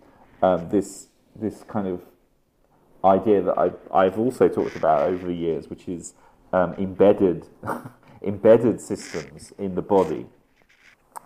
[0.43, 2.01] um, this this kind of
[3.05, 6.15] idea that I've, I've also talked about over the years, which is
[6.53, 7.47] um, embedded
[8.23, 10.27] embedded systems in the body.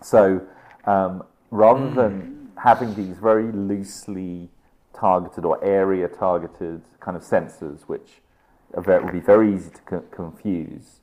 [0.03, 0.45] So
[0.85, 1.95] um, rather mm.
[1.95, 4.49] than having these very loosely
[4.93, 8.21] targeted or area targeted kind of sensors, which
[8.77, 11.01] very, will be very easy to co- confuse,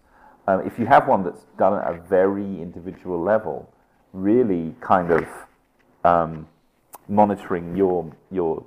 [0.49, 3.71] um, if you have one that's done at a very individual level,
[4.15, 5.27] really kind of
[6.05, 6.49] um,
[7.07, 8.65] monitoring your your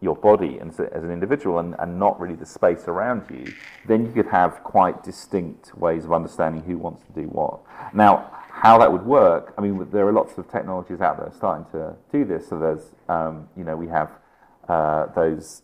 [0.00, 3.52] your body as, a, as an individual and, and not really the space around you,
[3.86, 7.60] then you could have quite distinct ways of understanding who wants to do what.
[7.92, 11.64] Now, how that would work, I mean, there are lots of technologies out there starting
[11.72, 12.48] to do this.
[12.48, 14.10] So there's, um, you know, we have
[14.68, 15.62] uh, those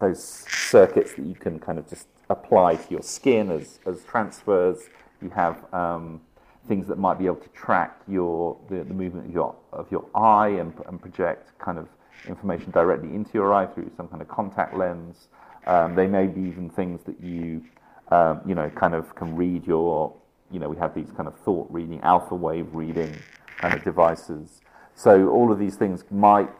[0.00, 4.80] those circuits that you can kind of just apply to your skin as, as transfers.
[5.20, 6.20] You have um,
[6.66, 10.04] things that might be able to track your the, the movement of your of your
[10.12, 11.86] eye and, and project kind of
[12.26, 15.28] information directly into your eye through some kind of contact lens.
[15.68, 17.62] Um, they may be even things that you
[18.10, 20.12] um, you know kind of can read your
[20.52, 23.16] you know, we have these kind of thought reading, alpha wave reading
[23.58, 24.60] kind of devices.
[24.94, 26.50] So all of these things might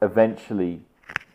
[0.00, 0.80] eventually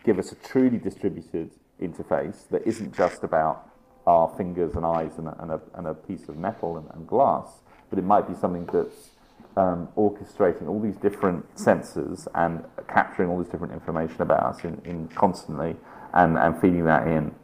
[0.04, 3.70] give us a truly distributed interface that isn't just about
[4.08, 7.08] our fingers and eyes and a, and a, and a piece of metal and, and,
[7.08, 9.10] glass, but it might be something that's
[9.58, 14.82] um, orchestrating all these different sensors and capturing all this different information about us in,
[14.86, 15.76] in constantly
[16.13, 17.36] and, and feeding that in.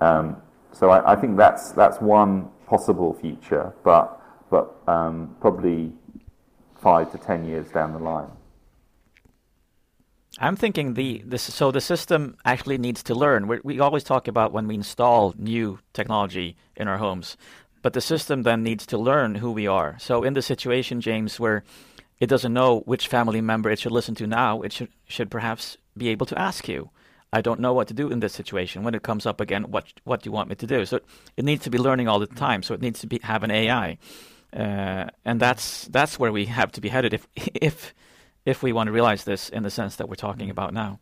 [0.00, 0.36] Um,
[0.72, 5.92] so I, I, think that's that's one possible future, but but um, probably
[6.76, 8.30] five to ten years down the line.
[10.38, 13.48] I'm thinking the this so the system actually needs to learn.
[13.48, 17.36] we we always talk about when we install new technology in our homes,
[17.82, 19.96] but the system then needs to learn who we are.
[19.98, 21.64] So in the situation, James, where
[22.20, 25.76] it doesn't know which family member it should listen to now, it should should perhaps
[25.96, 26.90] be able to ask you.
[27.32, 28.84] I don't know what to do in this situation.
[28.84, 30.86] When it comes up again, what what do you want me to do?
[30.86, 31.00] So
[31.36, 32.62] it needs to be learning all the time.
[32.62, 33.98] So it needs to be have an AI,
[34.52, 37.94] uh, and that's that's where we have to be headed if if
[38.44, 40.98] if we want to realize this in the sense that we're talking about now.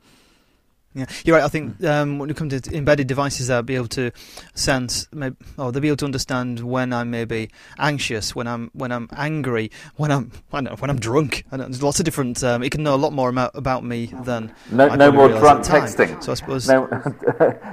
[0.96, 1.44] Yeah, you're right.
[1.44, 4.12] I think um, when it comes to embedded devices, they'll be able to
[4.54, 8.90] sense, maybe, or they'll be able to understand when I'm maybe anxious, when I'm when
[8.90, 11.44] I'm angry, when I'm I know, when I'm drunk.
[11.52, 12.42] I know, there's lots of different.
[12.42, 15.66] Um, it can know a lot more about, about me than no, no more drunk
[15.66, 16.24] texting.
[16.24, 16.88] So I suppose no,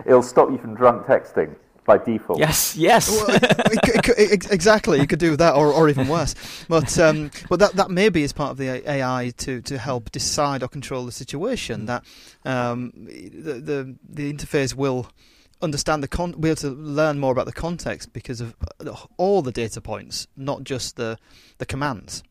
[0.05, 2.39] it'll stop you from drunk texting by default.
[2.39, 3.09] Yes, yes.
[3.09, 4.99] well, it, it, it, exactly.
[4.99, 6.35] You could do that, or, or even worse.
[6.67, 10.63] But um, but that that maybe is part of the AI to, to help decide
[10.63, 11.85] or control the situation.
[11.85, 12.03] That
[12.45, 15.07] um, the, the the interface will
[15.61, 19.41] understand the con- be able to learn more about the context because of uh, all
[19.41, 21.17] the data points, not just the
[21.57, 22.23] the commands.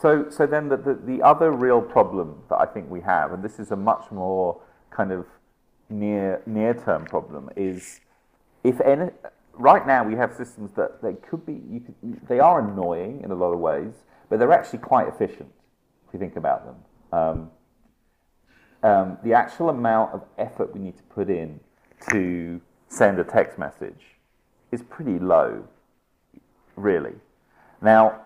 [0.00, 3.42] So so then the, the, the other real problem that I think we have, and
[3.42, 4.60] this is a much more
[4.90, 5.26] kind of
[5.90, 8.00] near near term problem, is
[8.68, 9.10] if any,
[9.54, 13.34] right now we have systems that they could be, could, they are annoying in a
[13.34, 13.94] lot of ways,
[14.28, 15.50] but they're actually quite efficient
[16.06, 16.76] if you think about them.
[17.12, 17.50] Um,
[18.82, 21.60] um, the actual amount of effort we need to put in
[22.12, 24.18] to send a text message
[24.70, 25.64] is pretty low,
[26.76, 27.14] really.
[27.80, 28.20] Now,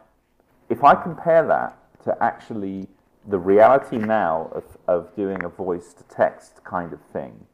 [0.68, 2.88] if I compare that to actually
[3.28, 7.46] the reality now of, of doing a voice to text kind of thing,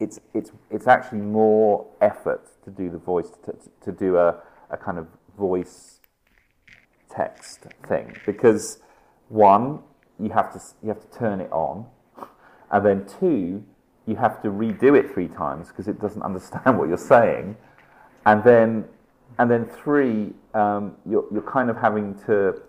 [0.00, 4.36] it's it's it's actually more effort to do the voice to, to do a,
[4.70, 5.06] a kind of
[5.38, 6.00] voice
[7.10, 8.16] text thing.
[8.26, 8.80] Because
[9.28, 9.80] one
[10.18, 11.86] you have to you have to turn it on.
[12.72, 13.64] And then two
[14.06, 17.56] you have to redo it three times because it doesn't understand what you're saying.
[18.26, 18.86] And then
[19.38, 22.60] and then three, um, you're, you're kind of having to,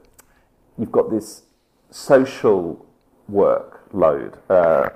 [0.78, 1.44] you've got this
[1.90, 2.86] social
[3.30, 4.90] workload, uh,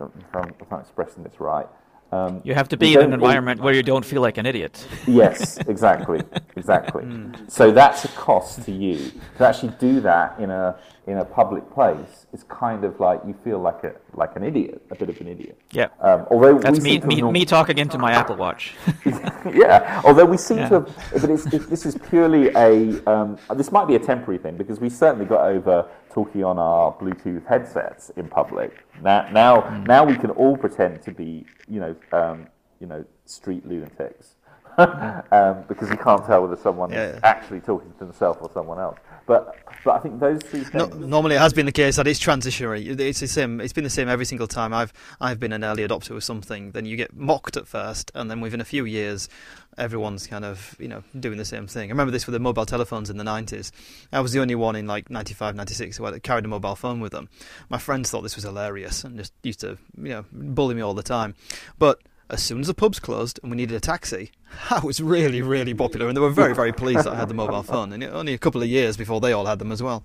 [0.00, 1.66] if, I'm, if I'm expressing this right.
[2.10, 4.86] Um, you have to be in an environment where you don't feel like an idiot.
[5.06, 6.22] yes, exactly,
[6.56, 7.04] exactly.
[7.18, 7.50] Mm.
[7.50, 11.68] So that's a cost to you to actually do that in a in a public
[11.72, 12.26] place.
[12.34, 15.26] It's kind of like you feel like a like an idiot, a bit of an
[15.26, 15.58] idiot.
[15.72, 15.88] Yeah.
[16.00, 18.74] Um, although that's me me, me talking into my Apple Watch.
[19.06, 20.02] yeah.
[20.04, 20.68] Although we seem yeah.
[20.68, 24.38] to, have, but it's, it, this is purely a um, this might be a temporary
[24.38, 28.84] thing because we certainly got over talking on our Bluetooth headsets in public.
[29.02, 29.86] Now, now, mm.
[29.86, 32.48] now we can all pretend to be, you know, um,
[32.80, 34.34] you know, street lunatics.
[34.78, 37.06] um, because you can't tell whether someone yeah.
[37.06, 38.98] is actually talking to themselves or someone else.
[39.28, 40.74] But but I think those three things.
[40.74, 42.98] No, normally, it has been the case that it's transitionary.
[42.98, 43.60] It's the same.
[43.60, 46.72] It's been the same every single time I've I've been an early adopter of something.
[46.72, 49.28] Then you get mocked at first, and then within a few years,
[49.76, 51.90] everyone's kind of you know doing the same thing.
[51.90, 53.70] I remember this with the mobile telephones in the 90s.
[54.12, 57.12] I was the only one in like 95, 96 who carried a mobile phone with
[57.12, 57.28] them.
[57.68, 60.94] My friends thought this was hilarious and just used to you know bully me all
[60.94, 61.34] the time.
[61.78, 64.30] But as soon as the pubs closed and we needed a taxi,
[64.70, 67.34] I was really, really popular, and they were very, very pleased that I had the
[67.34, 67.92] mobile phone.
[67.92, 70.04] And only a couple of years before they all had them as well.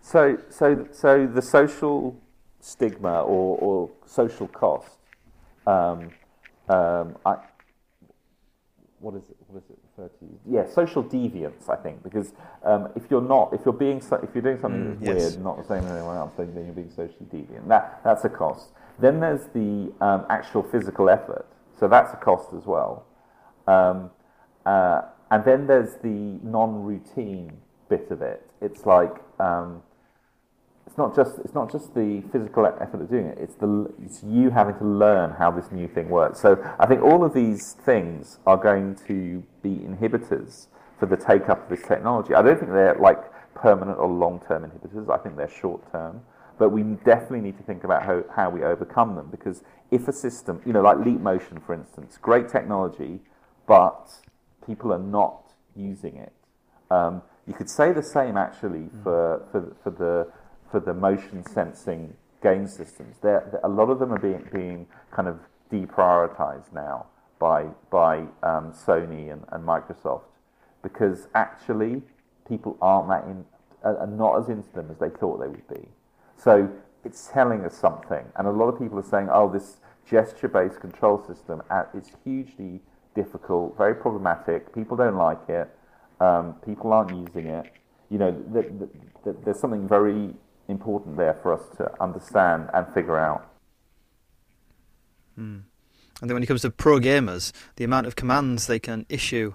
[0.00, 2.16] So, so, so the social
[2.60, 4.90] stigma or, or social cost.
[5.66, 6.10] Um,
[6.68, 7.36] um, I,
[9.00, 9.36] what is it?
[9.46, 10.26] What is it referred to?
[10.46, 11.68] Yeah, social deviance.
[11.68, 12.32] I think because
[12.64, 15.32] um, if you're not, if you're being, if you're doing something mm, that's yes.
[15.32, 17.68] weird, not the same as anyone else, then you're being socially deviant.
[17.68, 18.68] That that's a cost.
[18.98, 21.46] Then there's the um, actual physical effort,
[21.78, 23.06] so that's a cost as well.
[23.66, 24.10] Um,
[24.66, 27.52] uh, and then there's the non-routine
[27.88, 28.48] bit of it.
[28.60, 29.82] It's like um,
[30.86, 33.38] it's not just it's not just the physical effort of doing it.
[33.38, 36.40] It's the it's you having to learn how this new thing works.
[36.40, 40.66] So I think all of these things are going to be inhibitors
[40.98, 42.34] for the take up of this technology.
[42.34, 43.18] I don't think they're like
[43.54, 45.10] permanent or long term inhibitors.
[45.10, 46.22] I think they're short term.
[46.58, 50.12] But we definitely need to think about how, how we overcome them because if a
[50.12, 53.20] system, you know, like Leap Motion, for instance, great technology,
[53.66, 54.10] but
[54.66, 56.32] people are not using it.
[56.90, 59.02] Um, you could say the same actually mm.
[59.02, 60.32] for, for, for, the,
[60.70, 63.16] for the motion sensing game systems.
[63.22, 65.38] They're, a lot of them are being, being kind of
[65.72, 67.06] deprioritized now
[67.38, 70.22] by, by um, Sony and, and Microsoft
[70.82, 72.02] because actually
[72.46, 73.44] people aren't that in,
[73.82, 75.88] are not as into them as they thought they would be.
[76.38, 76.70] So
[77.04, 78.24] it's telling us something.
[78.36, 81.62] And a lot of people are saying, oh, this gesture based control system
[81.94, 82.80] is hugely
[83.14, 84.74] difficult, very problematic.
[84.74, 85.68] People don't like it.
[86.20, 87.72] Um, people aren't using it.
[88.10, 88.90] You know, th- th-
[89.24, 90.34] th- there's something very
[90.68, 93.50] important there for us to understand and figure out.
[95.38, 95.62] Mm.
[96.20, 99.54] And then when it comes to pro gamers, the amount of commands they can issue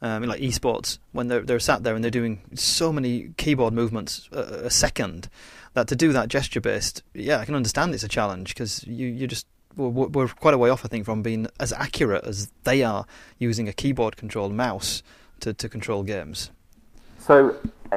[0.00, 4.28] um, like esports, when they're they're sat there and they're doing so many keyboard movements
[4.32, 5.28] a, a second,
[5.74, 9.06] that to do that gesture based, yeah, I can understand it's a challenge because you
[9.08, 12.50] you just we're, we're, quite a way off, I think, from being as accurate as
[12.62, 13.06] they are
[13.38, 15.02] using a keyboard controlled mouse
[15.40, 16.50] to to control games.
[17.18, 17.56] So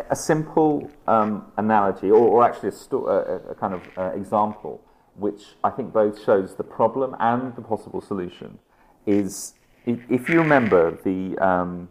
[0.10, 4.82] a simple um, analogy, or, or actually a, sto- a, a, kind of uh, example,
[5.16, 8.60] which I think both shows the problem and the possible solution,
[9.06, 9.54] is
[9.86, 11.90] if you remember the um,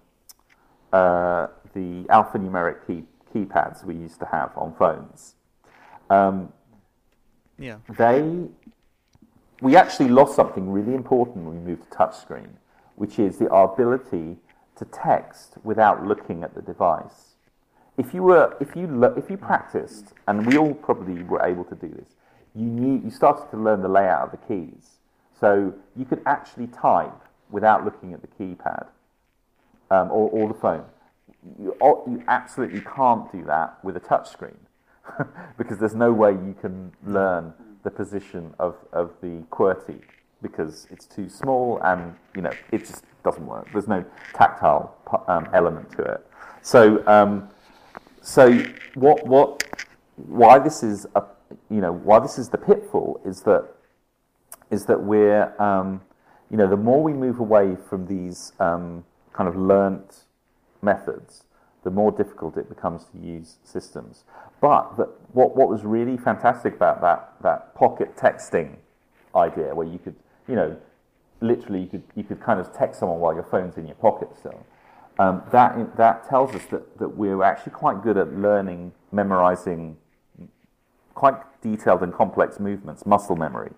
[0.92, 5.35] uh, the alphanumeric key, keypads we used to have on phones.
[6.10, 6.52] Um,
[7.58, 7.78] yeah.
[7.96, 8.46] They,
[9.60, 12.48] we actually lost something really important when we moved to touchscreen,
[12.96, 14.36] which is the our ability
[14.76, 17.34] to text without looking at the device.
[17.96, 21.74] If you were, if you, if you practiced, and we all probably were able to
[21.74, 22.10] do this,
[22.54, 24.98] you knew, you started to learn the layout of the keys.
[25.38, 27.12] So you could actually type
[27.50, 28.86] without looking at the keypad
[29.90, 30.84] um, or, or, the phone.
[31.58, 34.56] You, you absolutely can't do that with a touchscreen
[35.58, 40.00] because there's no way you can learn the position of, of the QWERTY
[40.42, 43.68] because it's too small and you know it just doesn't work.
[43.72, 44.96] There's no tactile
[45.28, 46.26] um, element to it.
[46.62, 47.48] So, um,
[48.22, 48.62] so
[48.94, 49.62] what, what,
[50.16, 51.24] why this is a,
[51.70, 53.66] you know why this is the pitfall is that
[54.70, 56.00] is that we're um,
[56.50, 60.24] you know, the more we move away from these um, kind of learnt
[60.82, 61.44] methods,
[61.86, 64.24] the more difficult it becomes to use systems.
[64.60, 68.74] But the, what, what was really fantastic about that, that pocket texting
[69.36, 70.16] idea, where you could,
[70.48, 70.76] you know,
[71.40, 74.30] literally you could, you could kind of text someone while your phone's in your pocket
[74.36, 74.66] still,
[75.20, 79.96] um, that, that tells us that, that we're actually quite good at learning, memorizing
[81.14, 83.70] quite detailed and complex movements, muscle memory.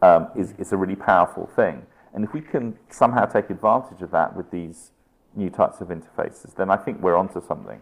[0.00, 1.86] Um, is, is a really powerful thing.
[2.12, 4.90] And if we can somehow take advantage of that with these
[5.36, 7.80] new types of interfaces, then I think we're onto something.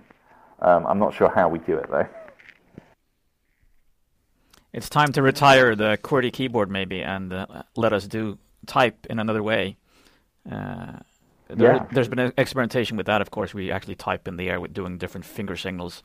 [0.61, 2.09] Um, I'm not sure how we do it though.
[4.75, 7.47] It's time to retire the QWERTY keyboard maybe and uh,
[7.77, 9.77] let us do type in another way.
[10.51, 11.01] Uh,
[11.49, 11.87] there, Yeah.
[11.93, 13.53] There's been experimentation with that, of course.
[13.53, 16.03] We actually type in the air with doing different finger signals.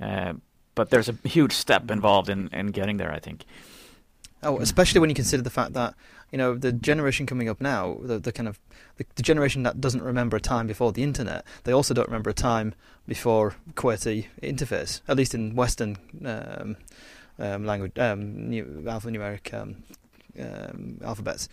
[0.00, 0.34] Uh,
[0.74, 3.44] but there's a huge step involved in, in getting there, I think.
[4.42, 5.94] Oh, especially when you consider the fact that
[6.32, 8.58] you know the generation coming up now, the, the kind of
[8.96, 12.30] the, the generation that doesn't remember a time before the internet, they also don't remember
[12.30, 12.74] a time
[13.06, 15.00] before QWERTY interface.
[15.08, 16.76] At least in Western um,
[17.38, 19.84] um, language, um, new, alphanumeric um,
[20.40, 21.48] um, alphabets.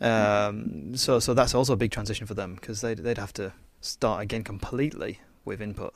[0.00, 3.52] Um, so, so that's also a big transition for them because they'd they'd have to
[3.80, 5.94] start again completely with input.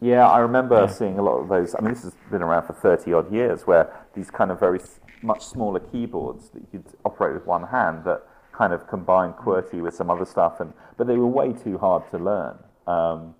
[0.00, 0.86] Yeah, I remember Yeah.
[0.86, 1.74] seeing a lot of those.
[1.74, 4.78] I mean, this has been around for 30 odd years where these kind of very
[5.22, 9.82] much smaller keyboards that you could operate with one hand that kind of combined QWERTY
[9.82, 12.58] with some other stuff, and but they were way too hard to learn.
[12.86, 13.34] Um,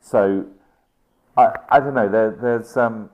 [0.00, 0.46] so
[1.36, 2.08] I, I don't know.
[2.08, 3.10] There, there's um,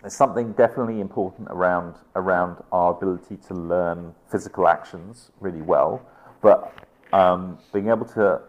[0.00, 6.02] there's something definitely important around around our ability to learn physical actions really well,
[6.42, 6.72] but
[7.12, 8.40] um, being able to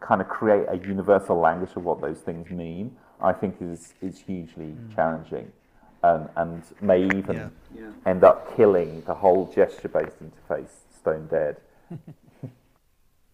[0.00, 4.20] kind of create a universal language of what those things mean, I think is is
[4.20, 5.50] hugely challenging,
[6.02, 7.92] and and may even Yeah.
[8.06, 11.56] end up killing the whole gesture-based interface stone dead.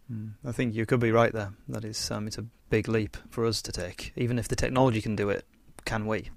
[0.09, 0.29] Hmm.
[0.43, 1.53] I think you could be right there.
[1.69, 4.13] That is, um, it's a big leap for us to take.
[4.17, 5.45] Even if the technology can do it,
[5.85, 6.31] can we?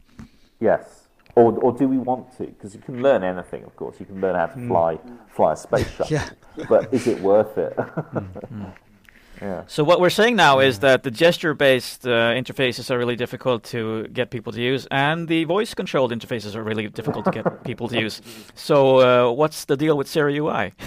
[0.59, 1.07] Yes.
[1.35, 2.47] Or, or do we want to?
[2.47, 3.97] Because you can learn anything, of course.
[3.97, 4.67] You can learn how to hmm.
[4.67, 6.07] fly fly a space shuttle.
[6.57, 6.65] Yeah.
[6.67, 7.71] But is it worth it?
[7.79, 8.65] Hmm,
[9.41, 9.63] yeah.
[9.67, 14.07] So what we're saying now is that the gesture-based uh, interfaces are really difficult to
[14.07, 17.99] get people to use, and the voice-controlled interfaces are really difficult to get people to
[17.99, 18.21] use.
[18.53, 20.73] So uh, what's the deal with zero UI?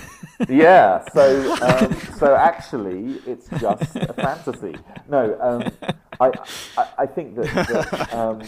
[0.48, 1.05] Yeah.
[1.12, 4.76] So um, so actually, it's just a fantasy.
[5.09, 5.38] No.
[5.40, 6.32] Um, I,
[6.76, 8.42] I I think that, that um,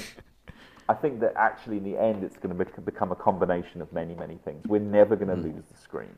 [0.89, 3.93] I think that actually in the end, it's going to bec- become a combination of
[3.93, 4.65] many many things.
[4.67, 6.15] We're never going to lose the screen.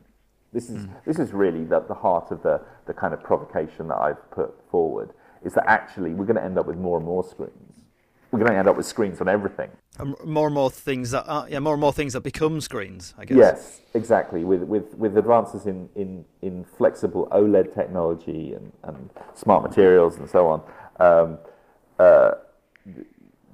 [0.51, 3.97] This is this is really the, the heart of the, the kind of provocation that
[3.97, 5.11] I've put forward
[5.45, 7.81] is that actually we're going to end up with more and more screens.
[8.31, 9.71] We're going to end up with screens on everything.
[9.97, 13.13] And more and more things that are, yeah, more and more things that become screens.
[13.17, 13.37] I guess.
[13.37, 14.43] Yes, exactly.
[14.43, 20.29] With with with advances in in, in flexible OLED technology and, and smart materials and
[20.29, 20.61] so on,
[20.99, 21.37] um,
[21.99, 22.31] uh,
[22.85, 23.05] the,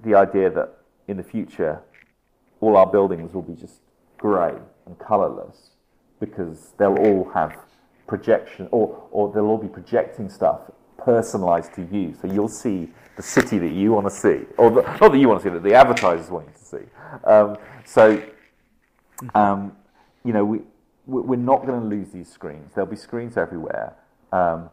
[0.03, 0.77] the idea that
[1.07, 1.81] in the future
[2.61, 3.81] all our buildings will be just
[4.17, 5.71] grey and colourless
[6.19, 7.57] because they'll all have
[8.07, 10.59] projection or or they'll all be projecting stuff
[10.99, 12.15] personalised to you.
[12.21, 15.27] So you'll see the city that you want to see, or the, not that you
[15.29, 17.25] want to see, that the advertisers want you to see.
[17.25, 18.21] Um, so
[19.33, 19.75] um,
[20.23, 20.63] you know, we-
[21.07, 22.73] we're not going to lose these screens.
[22.73, 23.95] There'll be screens everywhere.
[24.31, 24.69] Um,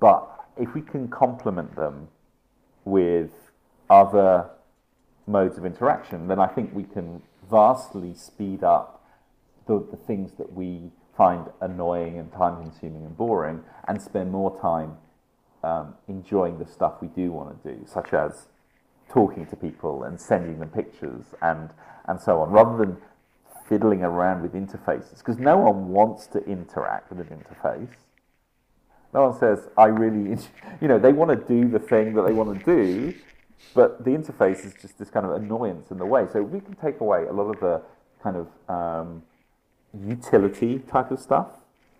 [0.00, 2.08] but if we can complement them
[2.84, 3.30] with
[3.88, 4.50] other
[5.26, 8.95] modes of interaction, then I think we can vastly speed up
[9.66, 14.60] the, the things that we find annoying and time consuming and boring and spend more
[14.60, 14.96] time
[15.64, 18.48] um, enjoying the stuff we do want to do, such as
[19.08, 21.70] talking to people and sending them pictures and,
[22.06, 22.96] and so on, rather than
[23.68, 25.18] fiddling around with interfaces.
[25.18, 27.96] Because no one wants to interact with an interface.
[29.12, 30.38] No one says, I really,
[30.80, 33.14] you know, they want to do the thing that they want to do,
[33.74, 36.26] but the interface is just this kind of annoyance in the way.
[36.32, 37.82] So we can take away a lot of the
[38.22, 39.22] kind of um,
[40.04, 41.48] utility type of stuff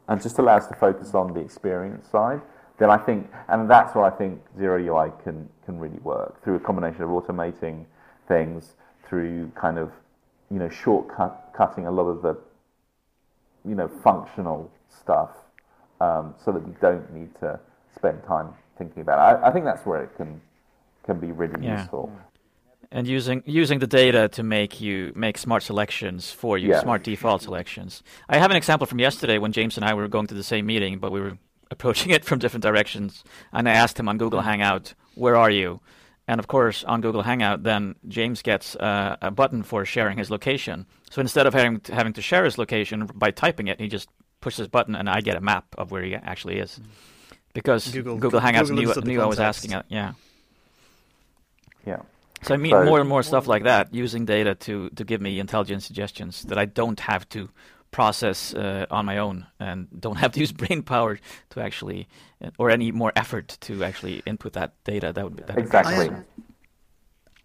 [0.09, 2.40] and just allow us to focus on the experience side,
[2.78, 6.57] then I think, and that's where I think zero UI can, can really work through
[6.57, 7.86] a combination of automating
[8.28, 8.74] things,
[9.09, 9.90] through kind of,
[10.51, 12.36] you know, shortcut cutting a lot of the,
[13.64, 15.30] you know, functional stuff,
[16.01, 17.59] um, so that we don't need to
[17.94, 19.42] spend time thinking about it.
[19.42, 20.40] I, I think that's where it can
[21.05, 21.80] can be really Yeah.
[21.80, 22.11] useful.
[22.93, 26.80] And using using the data to make you make smart selections for you, Yeah.
[26.82, 28.03] smart default selections.
[28.28, 30.66] I have an example from yesterday when James and I were going to the same
[30.66, 31.39] meeting, but we were
[31.70, 33.24] approaching it from different directions.
[33.53, 35.80] And I asked him on Google Hangout, "Where are you?"
[36.28, 40.28] And of course, on Google Hangout, then James gets uh, a button for sharing his
[40.30, 40.87] location.
[41.11, 44.09] So instead of having to, having to share his location by typing it, he just
[44.41, 46.80] pushes his button, and I get a map of where he actually is.
[47.55, 49.84] Because Google- Google, Hangouts Google knew, knew I was asking it.
[49.89, 50.12] Yeah.
[51.87, 52.03] Yeah.
[52.47, 55.20] So I mean So- more and more stuff like that, using data to, to give
[55.20, 57.49] me intelligent suggestions that I don't have to
[57.90, 61.18] process uh, on my own and don't have to use brain power
[61.51, 62.09] to actually,
[62.59, 65.12] or any more effort to actually input that data.
[65.12, 66.11] That would be that Exactly.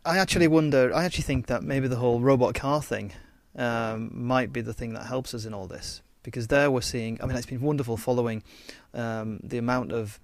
[0.05, 0.93] I actually wonder.
[0.93, 3.13] I actually think that maybe the whole robot car thing
[3.55, 7.19] um, might be the thing that helps us in all this because there we're seeing.
[7.21, 8.43] I mean, it's been wonderful following
[8.93, 10.19] um, the amount of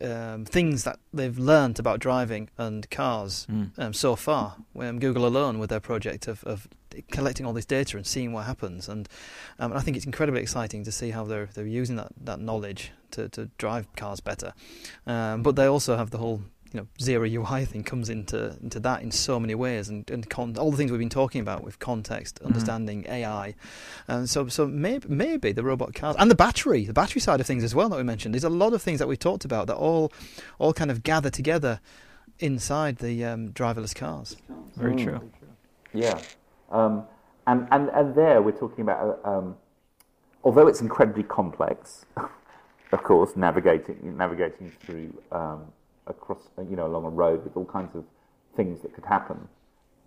[0.00, 3.70] um, things that they've learned about driving and cars Mm.
[3.78, 4.56] um, so far.
[4.78, 6.68] Um, Google alone with their project of, of
[7.10, 9.08] collecting all this data and seeing what happens, and
[9.58, 12.92] um, I think it's incredibly exciting to see how they're they're using that, that knowledge
[13.12, 14.52] to, to drive cars better.
[15.06, 16.42] Um, but they also have the whole
[16.74, 20.28] you know zero UI thing comes into into that in so many ways, and, and
[20.28, 23.54] con- all the things we've been talking about with context, understanding AI,
[24.08, 27.46] and so so maybe maybe the robot cars and the battery, the battery side of
[27.46, 28.34] things as well that we mentioned.
[28.34, 30.12] There's a lot of things that we talked about that all
[30.58, 31.80] all kind of gather together
[32.40, 34.36] inside the um, driverless cars.
[34.76, 35.04] Very Mm.
[35.04, 35.30] true.
[35.92, 36.20] Yeah,
[36.72, 37.04] um,
[37.46, 39.56] and and and there we're talking about, uh, um,
[40.42, 42.04] although it's incredibly complex,
[42.92, 45.66] of course, navigating navigating through um,
[46.06, 48.04] across you know along a road with all kinds of
[48.56, 49.48] things that could happen.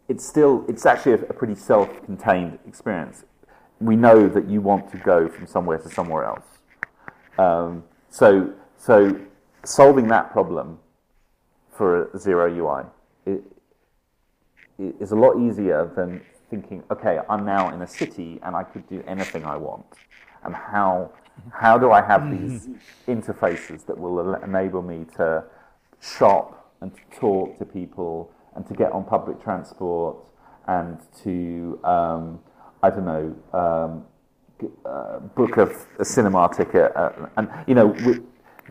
[0.08, 3.26] It's still it's actually a, a pretty self-contained experience.
[3.80, 6.46] We know that you want to go from somewhere to somewhere else.
[7.38, 9.20] Um, so so
[9.64, 10.80] solving that problem
[11.78, 12.84] for a zero UI.
[13.26, 13.44] It,
[15.00, 18.88] is a lot easier than thinking, okay, I'm now in a city and I could
[18.88, 19.86] do anything I want.
[20.44, 21.12] And how,
[21.52, 22.70] how do I have these
[23.08, 25.44] interfaces that will enable me to
[26.18, 30.18] shop and to talk to people and to get on public transport
[30.68, 32.40] and to, um,
[32.84, 34.06] I don't know, um,
[34.86, 38.22] uh, book a, a cinema ticket uh, and, you know, wi-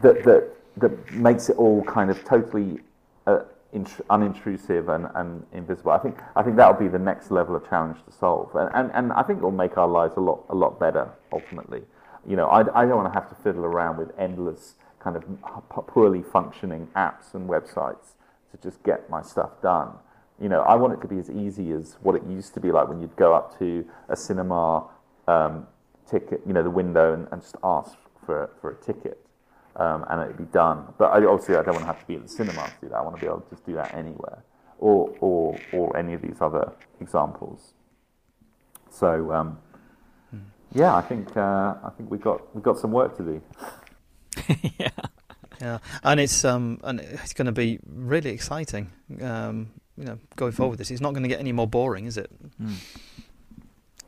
[0.03, 2.81] that, that, that makes it all kind of totally
[3.27, 3.41] uh,
[3.73, 5.93] int- unintrusive and, and invisible.
[5.93, 8.91] I think I think that'll be the next level of challenge to solve, and, and,
[8.95, 11.83] and I think it'll make our lives a lot a lot better ultimately.
[12.27, 14.75] You know, I, I don't want to have to fiddle around with endless
[15.07, 18.15] kind of poorly functioning apps and websites
[18.51, 19.93] to just get my stuff done.
[20.43, 22.73] You know, I want it to be as easy as what it used to be
[22.73, 24.89] like when you'd go up to a cinema
[25.29, 25.69] um,
[26.11, 27.93] ticket, you know, the window and, and just ask
[28.25, 29.25] for for a ticket
[29.77, 30.93] um, and it'd be done.
[30.99, 32.89] But I, obviously, I don't want to have to be at the cinema to do
[32.89, 32.97] that.
[32.97, 34.43] I want to be able to just do that anywhere,
[34.79, 37.75] or or or any of these other examples.
[38.91, 39.59] So um,
[40.73, 43.43] yeah, I think uh, I think we got we got some work to do.
[44.79, 44.91] yeah.
[45.61, 48.91] Yeah, and it's um and it's going to be really exciting.
[49.23, 52.05] Um, you know, going forward with this, it's not going to get any more boring,
[52.05, 52.31] is it?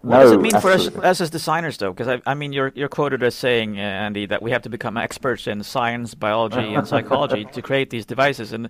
[0.02, 1.92] What does it mean for us, us as designers, though?
[1.92, 4.68] Because I, I mean, you're you're quoted as saying, uh, Andy, that we have to
[4.68, 8.52] become experts in science, biology, and psychology to create these devices.
[8.52, 8.68] And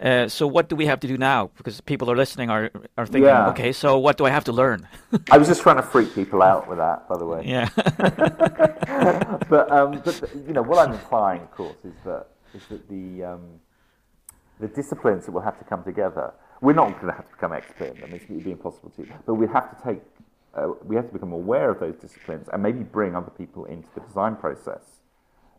[0.00, 1.50] uh, so, what do we have to do now?
[1.56, 3.48] Because people are listening are are thinking, Yeah.
[3.50, 4.86] okay, so what do I have to learn?
[5.30, 7.42] I was just trying to freak people out with that, by the way.
[7.44, 7.68] yeah.
[9.48, 13.24] but um, but you know what I'm implying, of course, is that is that the
[13.24, 13.60] um,
[14.60, 16.32] the disciplines that will have to come together.
[16.60, 19.06] We're not going to have to become expert in them; it's to be impossible to.
[19.26, 20.02] But we have to take,
[20.64, 23.88] uh, we have to become aware of those disciplines and maybe bring other people into
[23.94, 25.00] the design process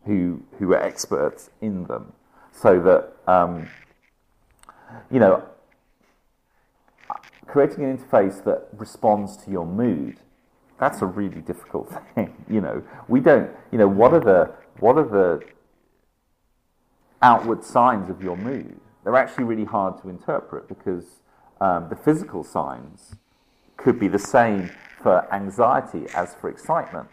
[0.06, 2.12] who who are experts in them,
[2.52, 3.68] so that um,
[5.10, 5.44] you know
[7.46, 10.16] creating an interface that responds to your mood
[10.80, 12.82] that's a really difficult thing you know.
[13.06, 15.44] We don't you know what are the what are the
[17.22, 18.80] outward signs of your mood?
[19.04, 21.20] They're actually really hard to interpret because
[21.60, 23.14] um, the physical signs
[23.76, 24.70] could be the same
[25.02, 27.08] for anxiety as for excitement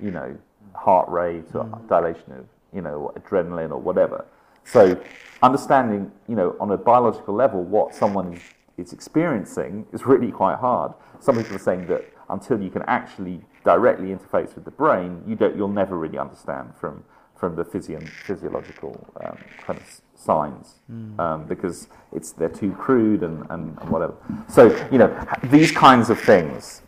[0.00, 0.36] you know
[0.74, 4.24] heart rate or dilation of you know adrenaline or whatever.
[4.64, 5.00] So
[5.42, 8.40] understanding you know on a biological level what someone
[8.78, 10.92] is, experiencing is really quite hard.
[11.20, 15.34] Some people are saying that until you can actually directly interface with the brain you
[15.34, 17.04] don't you'll never really understand from
[17.36, 20.74] from the physio- physiological um, kind of signs
[21.18, 24.14] um, because it's they're too crude and, and, and whatever.
[24.48, 26.82] So you know these kinds of things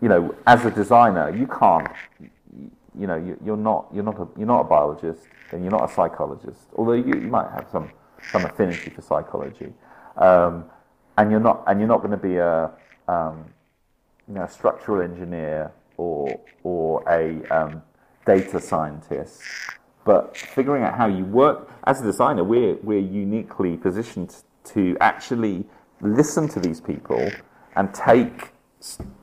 [0.00, 1.88] you know as a designer you can't
[2.98, 5.90] you know, you, you're not you're not a you're not a biologist and you're not
[5.90, 6.60] a psychologist.
[6.76, 7.90] Although you, you might have some
[8.30, 9.72] some affinity for psychology,
[10.16, 10.64] um,
[11.16, 12.70] and you're not and you're not going to be a
[13.08, 13.44] um,
[14.28, 17.82] you know a structural engineer or or a um,
[18.26, 19.40] data scientist.
[20.04, 24.34] But figuring out how you work as a designer, we're we're uniquely positioned
[24.64, 25.64] to actually
[26.00, 27.30] listen to these people
[27.76, 28.52] and take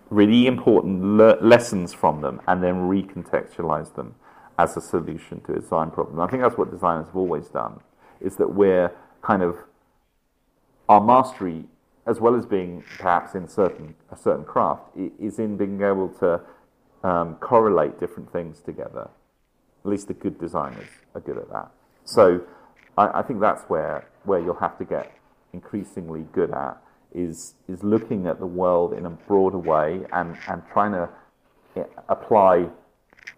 [0.10, 4.16] really important le- lessons from them and then recontextualize them
[4.58, 6.20] as a solution to a design problem.
[6.20, 7.80] I think that's what designers have always done,
[8.22, 8.92] is that we're
[9.22, 9.56] kind of
[10.90, 11.66] our mastery,
[12.06, 14.84] as well as being perhaps in certain a certain craft,
[15.20, 16.42] is in being able to
[17.04, 19.10] um, correlate different things together.
[19.84, 21.72] At least the good designers are good at that.
[22.06, 22.42] So
[22.98, 25.12] I, I think that's where where you'll have to get
[25.54, 26.78] increasingly good at
[27.14, 31.10] is is looking at the world in a broader way and, and trying to
[31.76, 32.68] eh, apply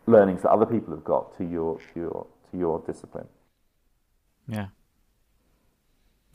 [0.08, 3.28] learnings that other people have got to your to your to your discipline.
[4.48, 4.68] Yeah.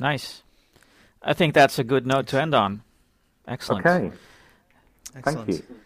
[0.00, 0.42] Nice.
[1.22, 2.82] I think that's a good note to end on.
[3.48, 3.86] Excellent.
[3.86, 4.10] Okay,
[5.16, 5.46] Excellent.
[5.46, 5.76] thank you.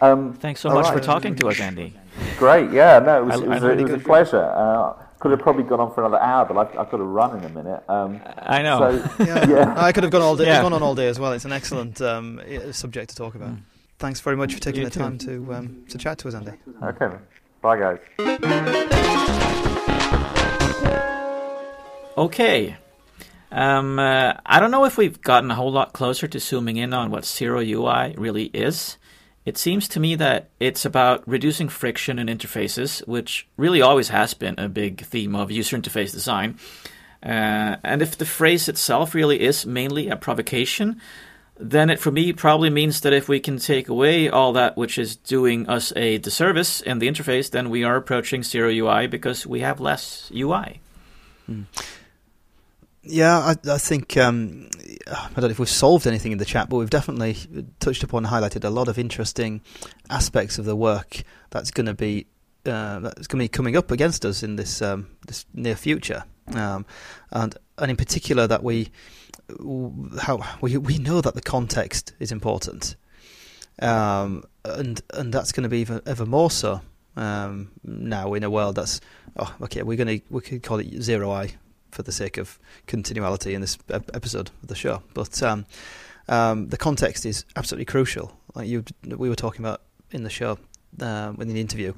[0.00, 0.94] Um, Thanks so much right.
[0.94, 1.94] for talking to us, Andy.
[2.38, 4.06] Great, yeah, no, it was, I- it was, I a, really it was a good-
[4.06, 4.42] pleasure.
[4.44, 7.38] Uh, could have probably gone on for another hour, but I've, I've got to run
[7.38, 7.82] in a minute.
[7.88, 8.78] Um, I know.
[9.18, 9.46] So, Yeah.
[9.48, 9.74] yeah.
[9.76, 10.62] I could have gone all day, Yeah.
[10.62, 11.32] gone on all day as well.
[11.32, 12.40] It's an excellent um,
[12.72, 13.50] subject to talk about.
[13.50, 13.60] Mm.
[13.98, 15.00] Thanks very much for taking You the too.
[15.00, 16.52] time to um, to chat to us, Andy.
[16.82, 17.16] Okay,
[17.60, 17.98] bye, guys.
[22.16, 22.76] Okay.
[23.52, 26.92] Um, uh, I don't know if we've gotten a whole lot closer to zooming in
[26.94, 28.96] on what Zero UI really is.
[29.50, 34.32] It seems to me that it's about reducing friction in interfaces, which really always has
[34.32, 36.56] been a big theme of user interface design.
[37.20, 41.00] Uh, and if the phrase itself really is mainly a provocation,
[41.58, 44.98] then it for me probably means that if we can take away all that which
[44.98, 49.48] is doing us a disservice in the interface, then we are approaching zero UI because
[49.48, 50.78] we have less UI.
[53.02, 54.68] Yeah, I, I think um,
[55.10, 57.36] I don't know if we've solved anything in the chat, but we've definitely
[57.80, 59.62] touched upon, highlighted a lot of interesting
[60.10, 62.26] aspects of the work that's going to be
[62.66, 66.24] uh, that's going to be coming up against us in this um, this near future,
[66.54, 66.84] um,
[67.30, 68.90] and and in particular that we
[70.20, 72.96] how we we know that the context is important,
[73.80, 76.82] um, and and that's going to be even ever more so
[77.16, 79.00] um, now in a world that's
[79.38, 81.54] oh okay we're going to we could call it zero I
[81.90, 85.02] for the sake of continuality in this episode of the show.
[85.14, 85.66] But um,
[86.28, 88.36] um, the context is absolutely crucial.
[88.54, 90.58] Like you, we were talking about in the show,
[91.00, 91.92] um, in the interview,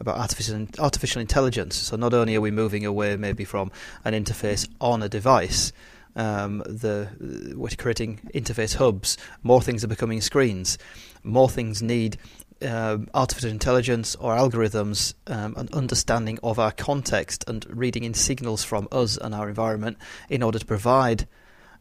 [0.00, 1.76] about artificial artificial intelligence.
[1.76, 3.70] So not only are we moving away maybe from
[4.04, 5.72] an interface on a device,
[6.16, 9.18] um, the we're creating interface hubs.
[9.42, 10.78] More things are becoming screens.
[11.22, 12.18] More things need
[12.62, 18.64] um, artificial intelligence or algorithms, um, an understanding of our context and reading in signals
[18.64, 19.98] from us and our environment
[20.28, 21.26] in order to provide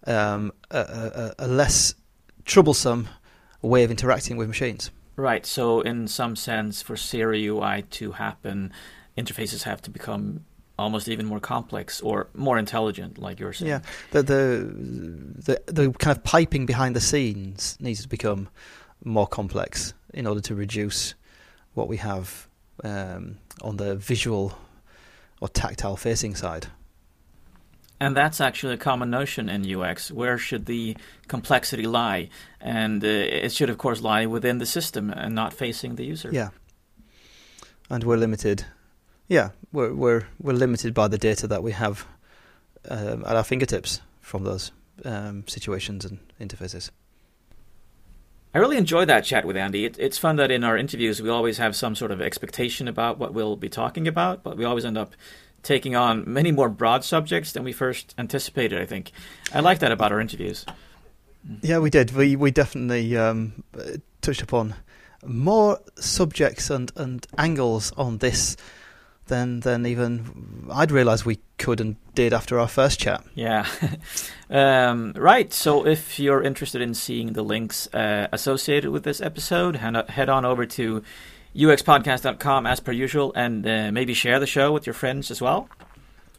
[0.07, 1.95] um, a, a, a less
[2.43, 3.09] troublesome
[3.61, 4.91] way of interacting with machines.
[5.15, 5.45] Right.
[5.45, 8.73] So, in some sense, for Zero UI to happen,
[9.17, 10.45] interfaces have to become
[10.77, 13.69] almost even more complex or more intelligent, like you're saying.
[13.69, 13.79] Yeah,
[14.11, 18.49] the, the the the kind of piping behind the scenes needs to become
[19.05, 21.13] more complex in order to reduce
[21.73, 22.47] what we have
[22.83, 24.57] um, on the visual
[25.39, 26.67] or tactile facing side.
[27.99, 30.11] And that's actually a common notion in UX.
[30.11, 30.97] Where should the
[31.27, 32.29] complexity lie?
[32.59, 36.29] And uh, it should, of course, lie within the system and not facing the user.
[36.31, 36.49] Yeah,
[37.89, 38.65] and we're limited.
[39.29, 42.05] Yeah, we're we're we're limited by the data that we have
[42.89, 44.71] um, at our fingertips from those
[45.05, 46.91] um, situations and interfaces.
[48.55, 49.83] I really enjoy that chat with Andy.
[49.83, 53.17] It, it's fun that in our interviews we always have some sort of expectation about
[53.17, 55.13] what we'll be talking about, but we always end up
[55.61, 58.81] taking on many more broad subjects than we first anticipated.
[58.81, 59.11] I think
[59.53, 60.65] I like that about our interviews.
[61.61, 62.15] Yeah, we did.
[62.15, 63.61] We we definitely um,
[64.21, 64.73] touched upon
[65.25, 68.55] more subjects and, and angles on this
[69.27, 73.23] than than even I'd realised we could and did after our first chat.
[73.33, 73.67] Yeah.
[74.49, 75.51] um, right.
[75.53, 80.29] So if you're interested in seeing the links uh, associated with this episode, head head
[80.29, 81.03] on over to
[81.55, 85.69] uxpodcast.com as per usual and uh, maybe share the show with your friends as well.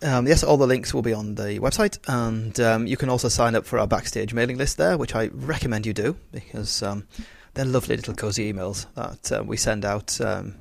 [0.03, 3.29] Um, yes, all the links will be on the website, and um, you can also
[3.29, 7.07] sign up for our backstage mailing list there, which I recommend you do because um,
[7.55, 10.55] they're lovely little cozy emails that uh, we send out um,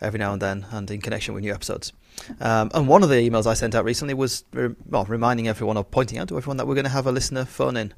[0.00, 1.92] every now and then, and in connection with new episodes.
[2.40, 5.84] Um, and one of the emails I sent out recently was well, reminding everyone or
[5.84, 7.94] pointing out to everyone that we're going to have a listener phone in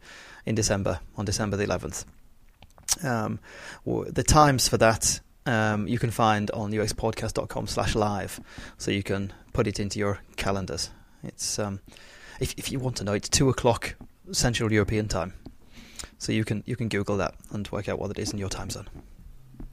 [0.47, 2.05] in December on December the 11th.
[3.05, 3.39] Um,
[3.85, 8.41] the times for that um, you can find on uxpodcast.com slash live,
[8.79, 10.91] so you can put it into your calendars.
[11.23, 11.81] It's um,
[12.41, 13.95] if if you want to know, it's two o'clock
[14.33, 15.35] Central European time,
[16.19, 18.49] so you can you can Google that and work out what it is in your
[18.49, 18.89] time zone.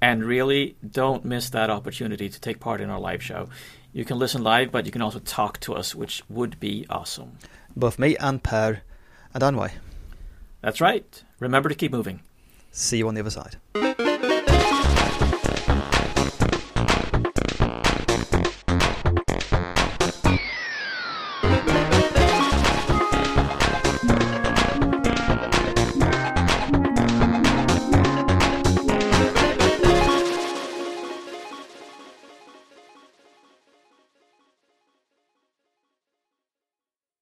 [0.02, 3.50] And really, don't miss that opportunity to take part in our live show.
[3.94, 7.38] You can listen live, but you can also talk to us, which would be awesome.
[7.76, 8.82] Both me and Per
[9.34, 9.72] and Anway.
[10.62, 11.24] That's right.
[11.40, 12.22] Remember to keep moving.
[12.72, 13.58] See you on the other side.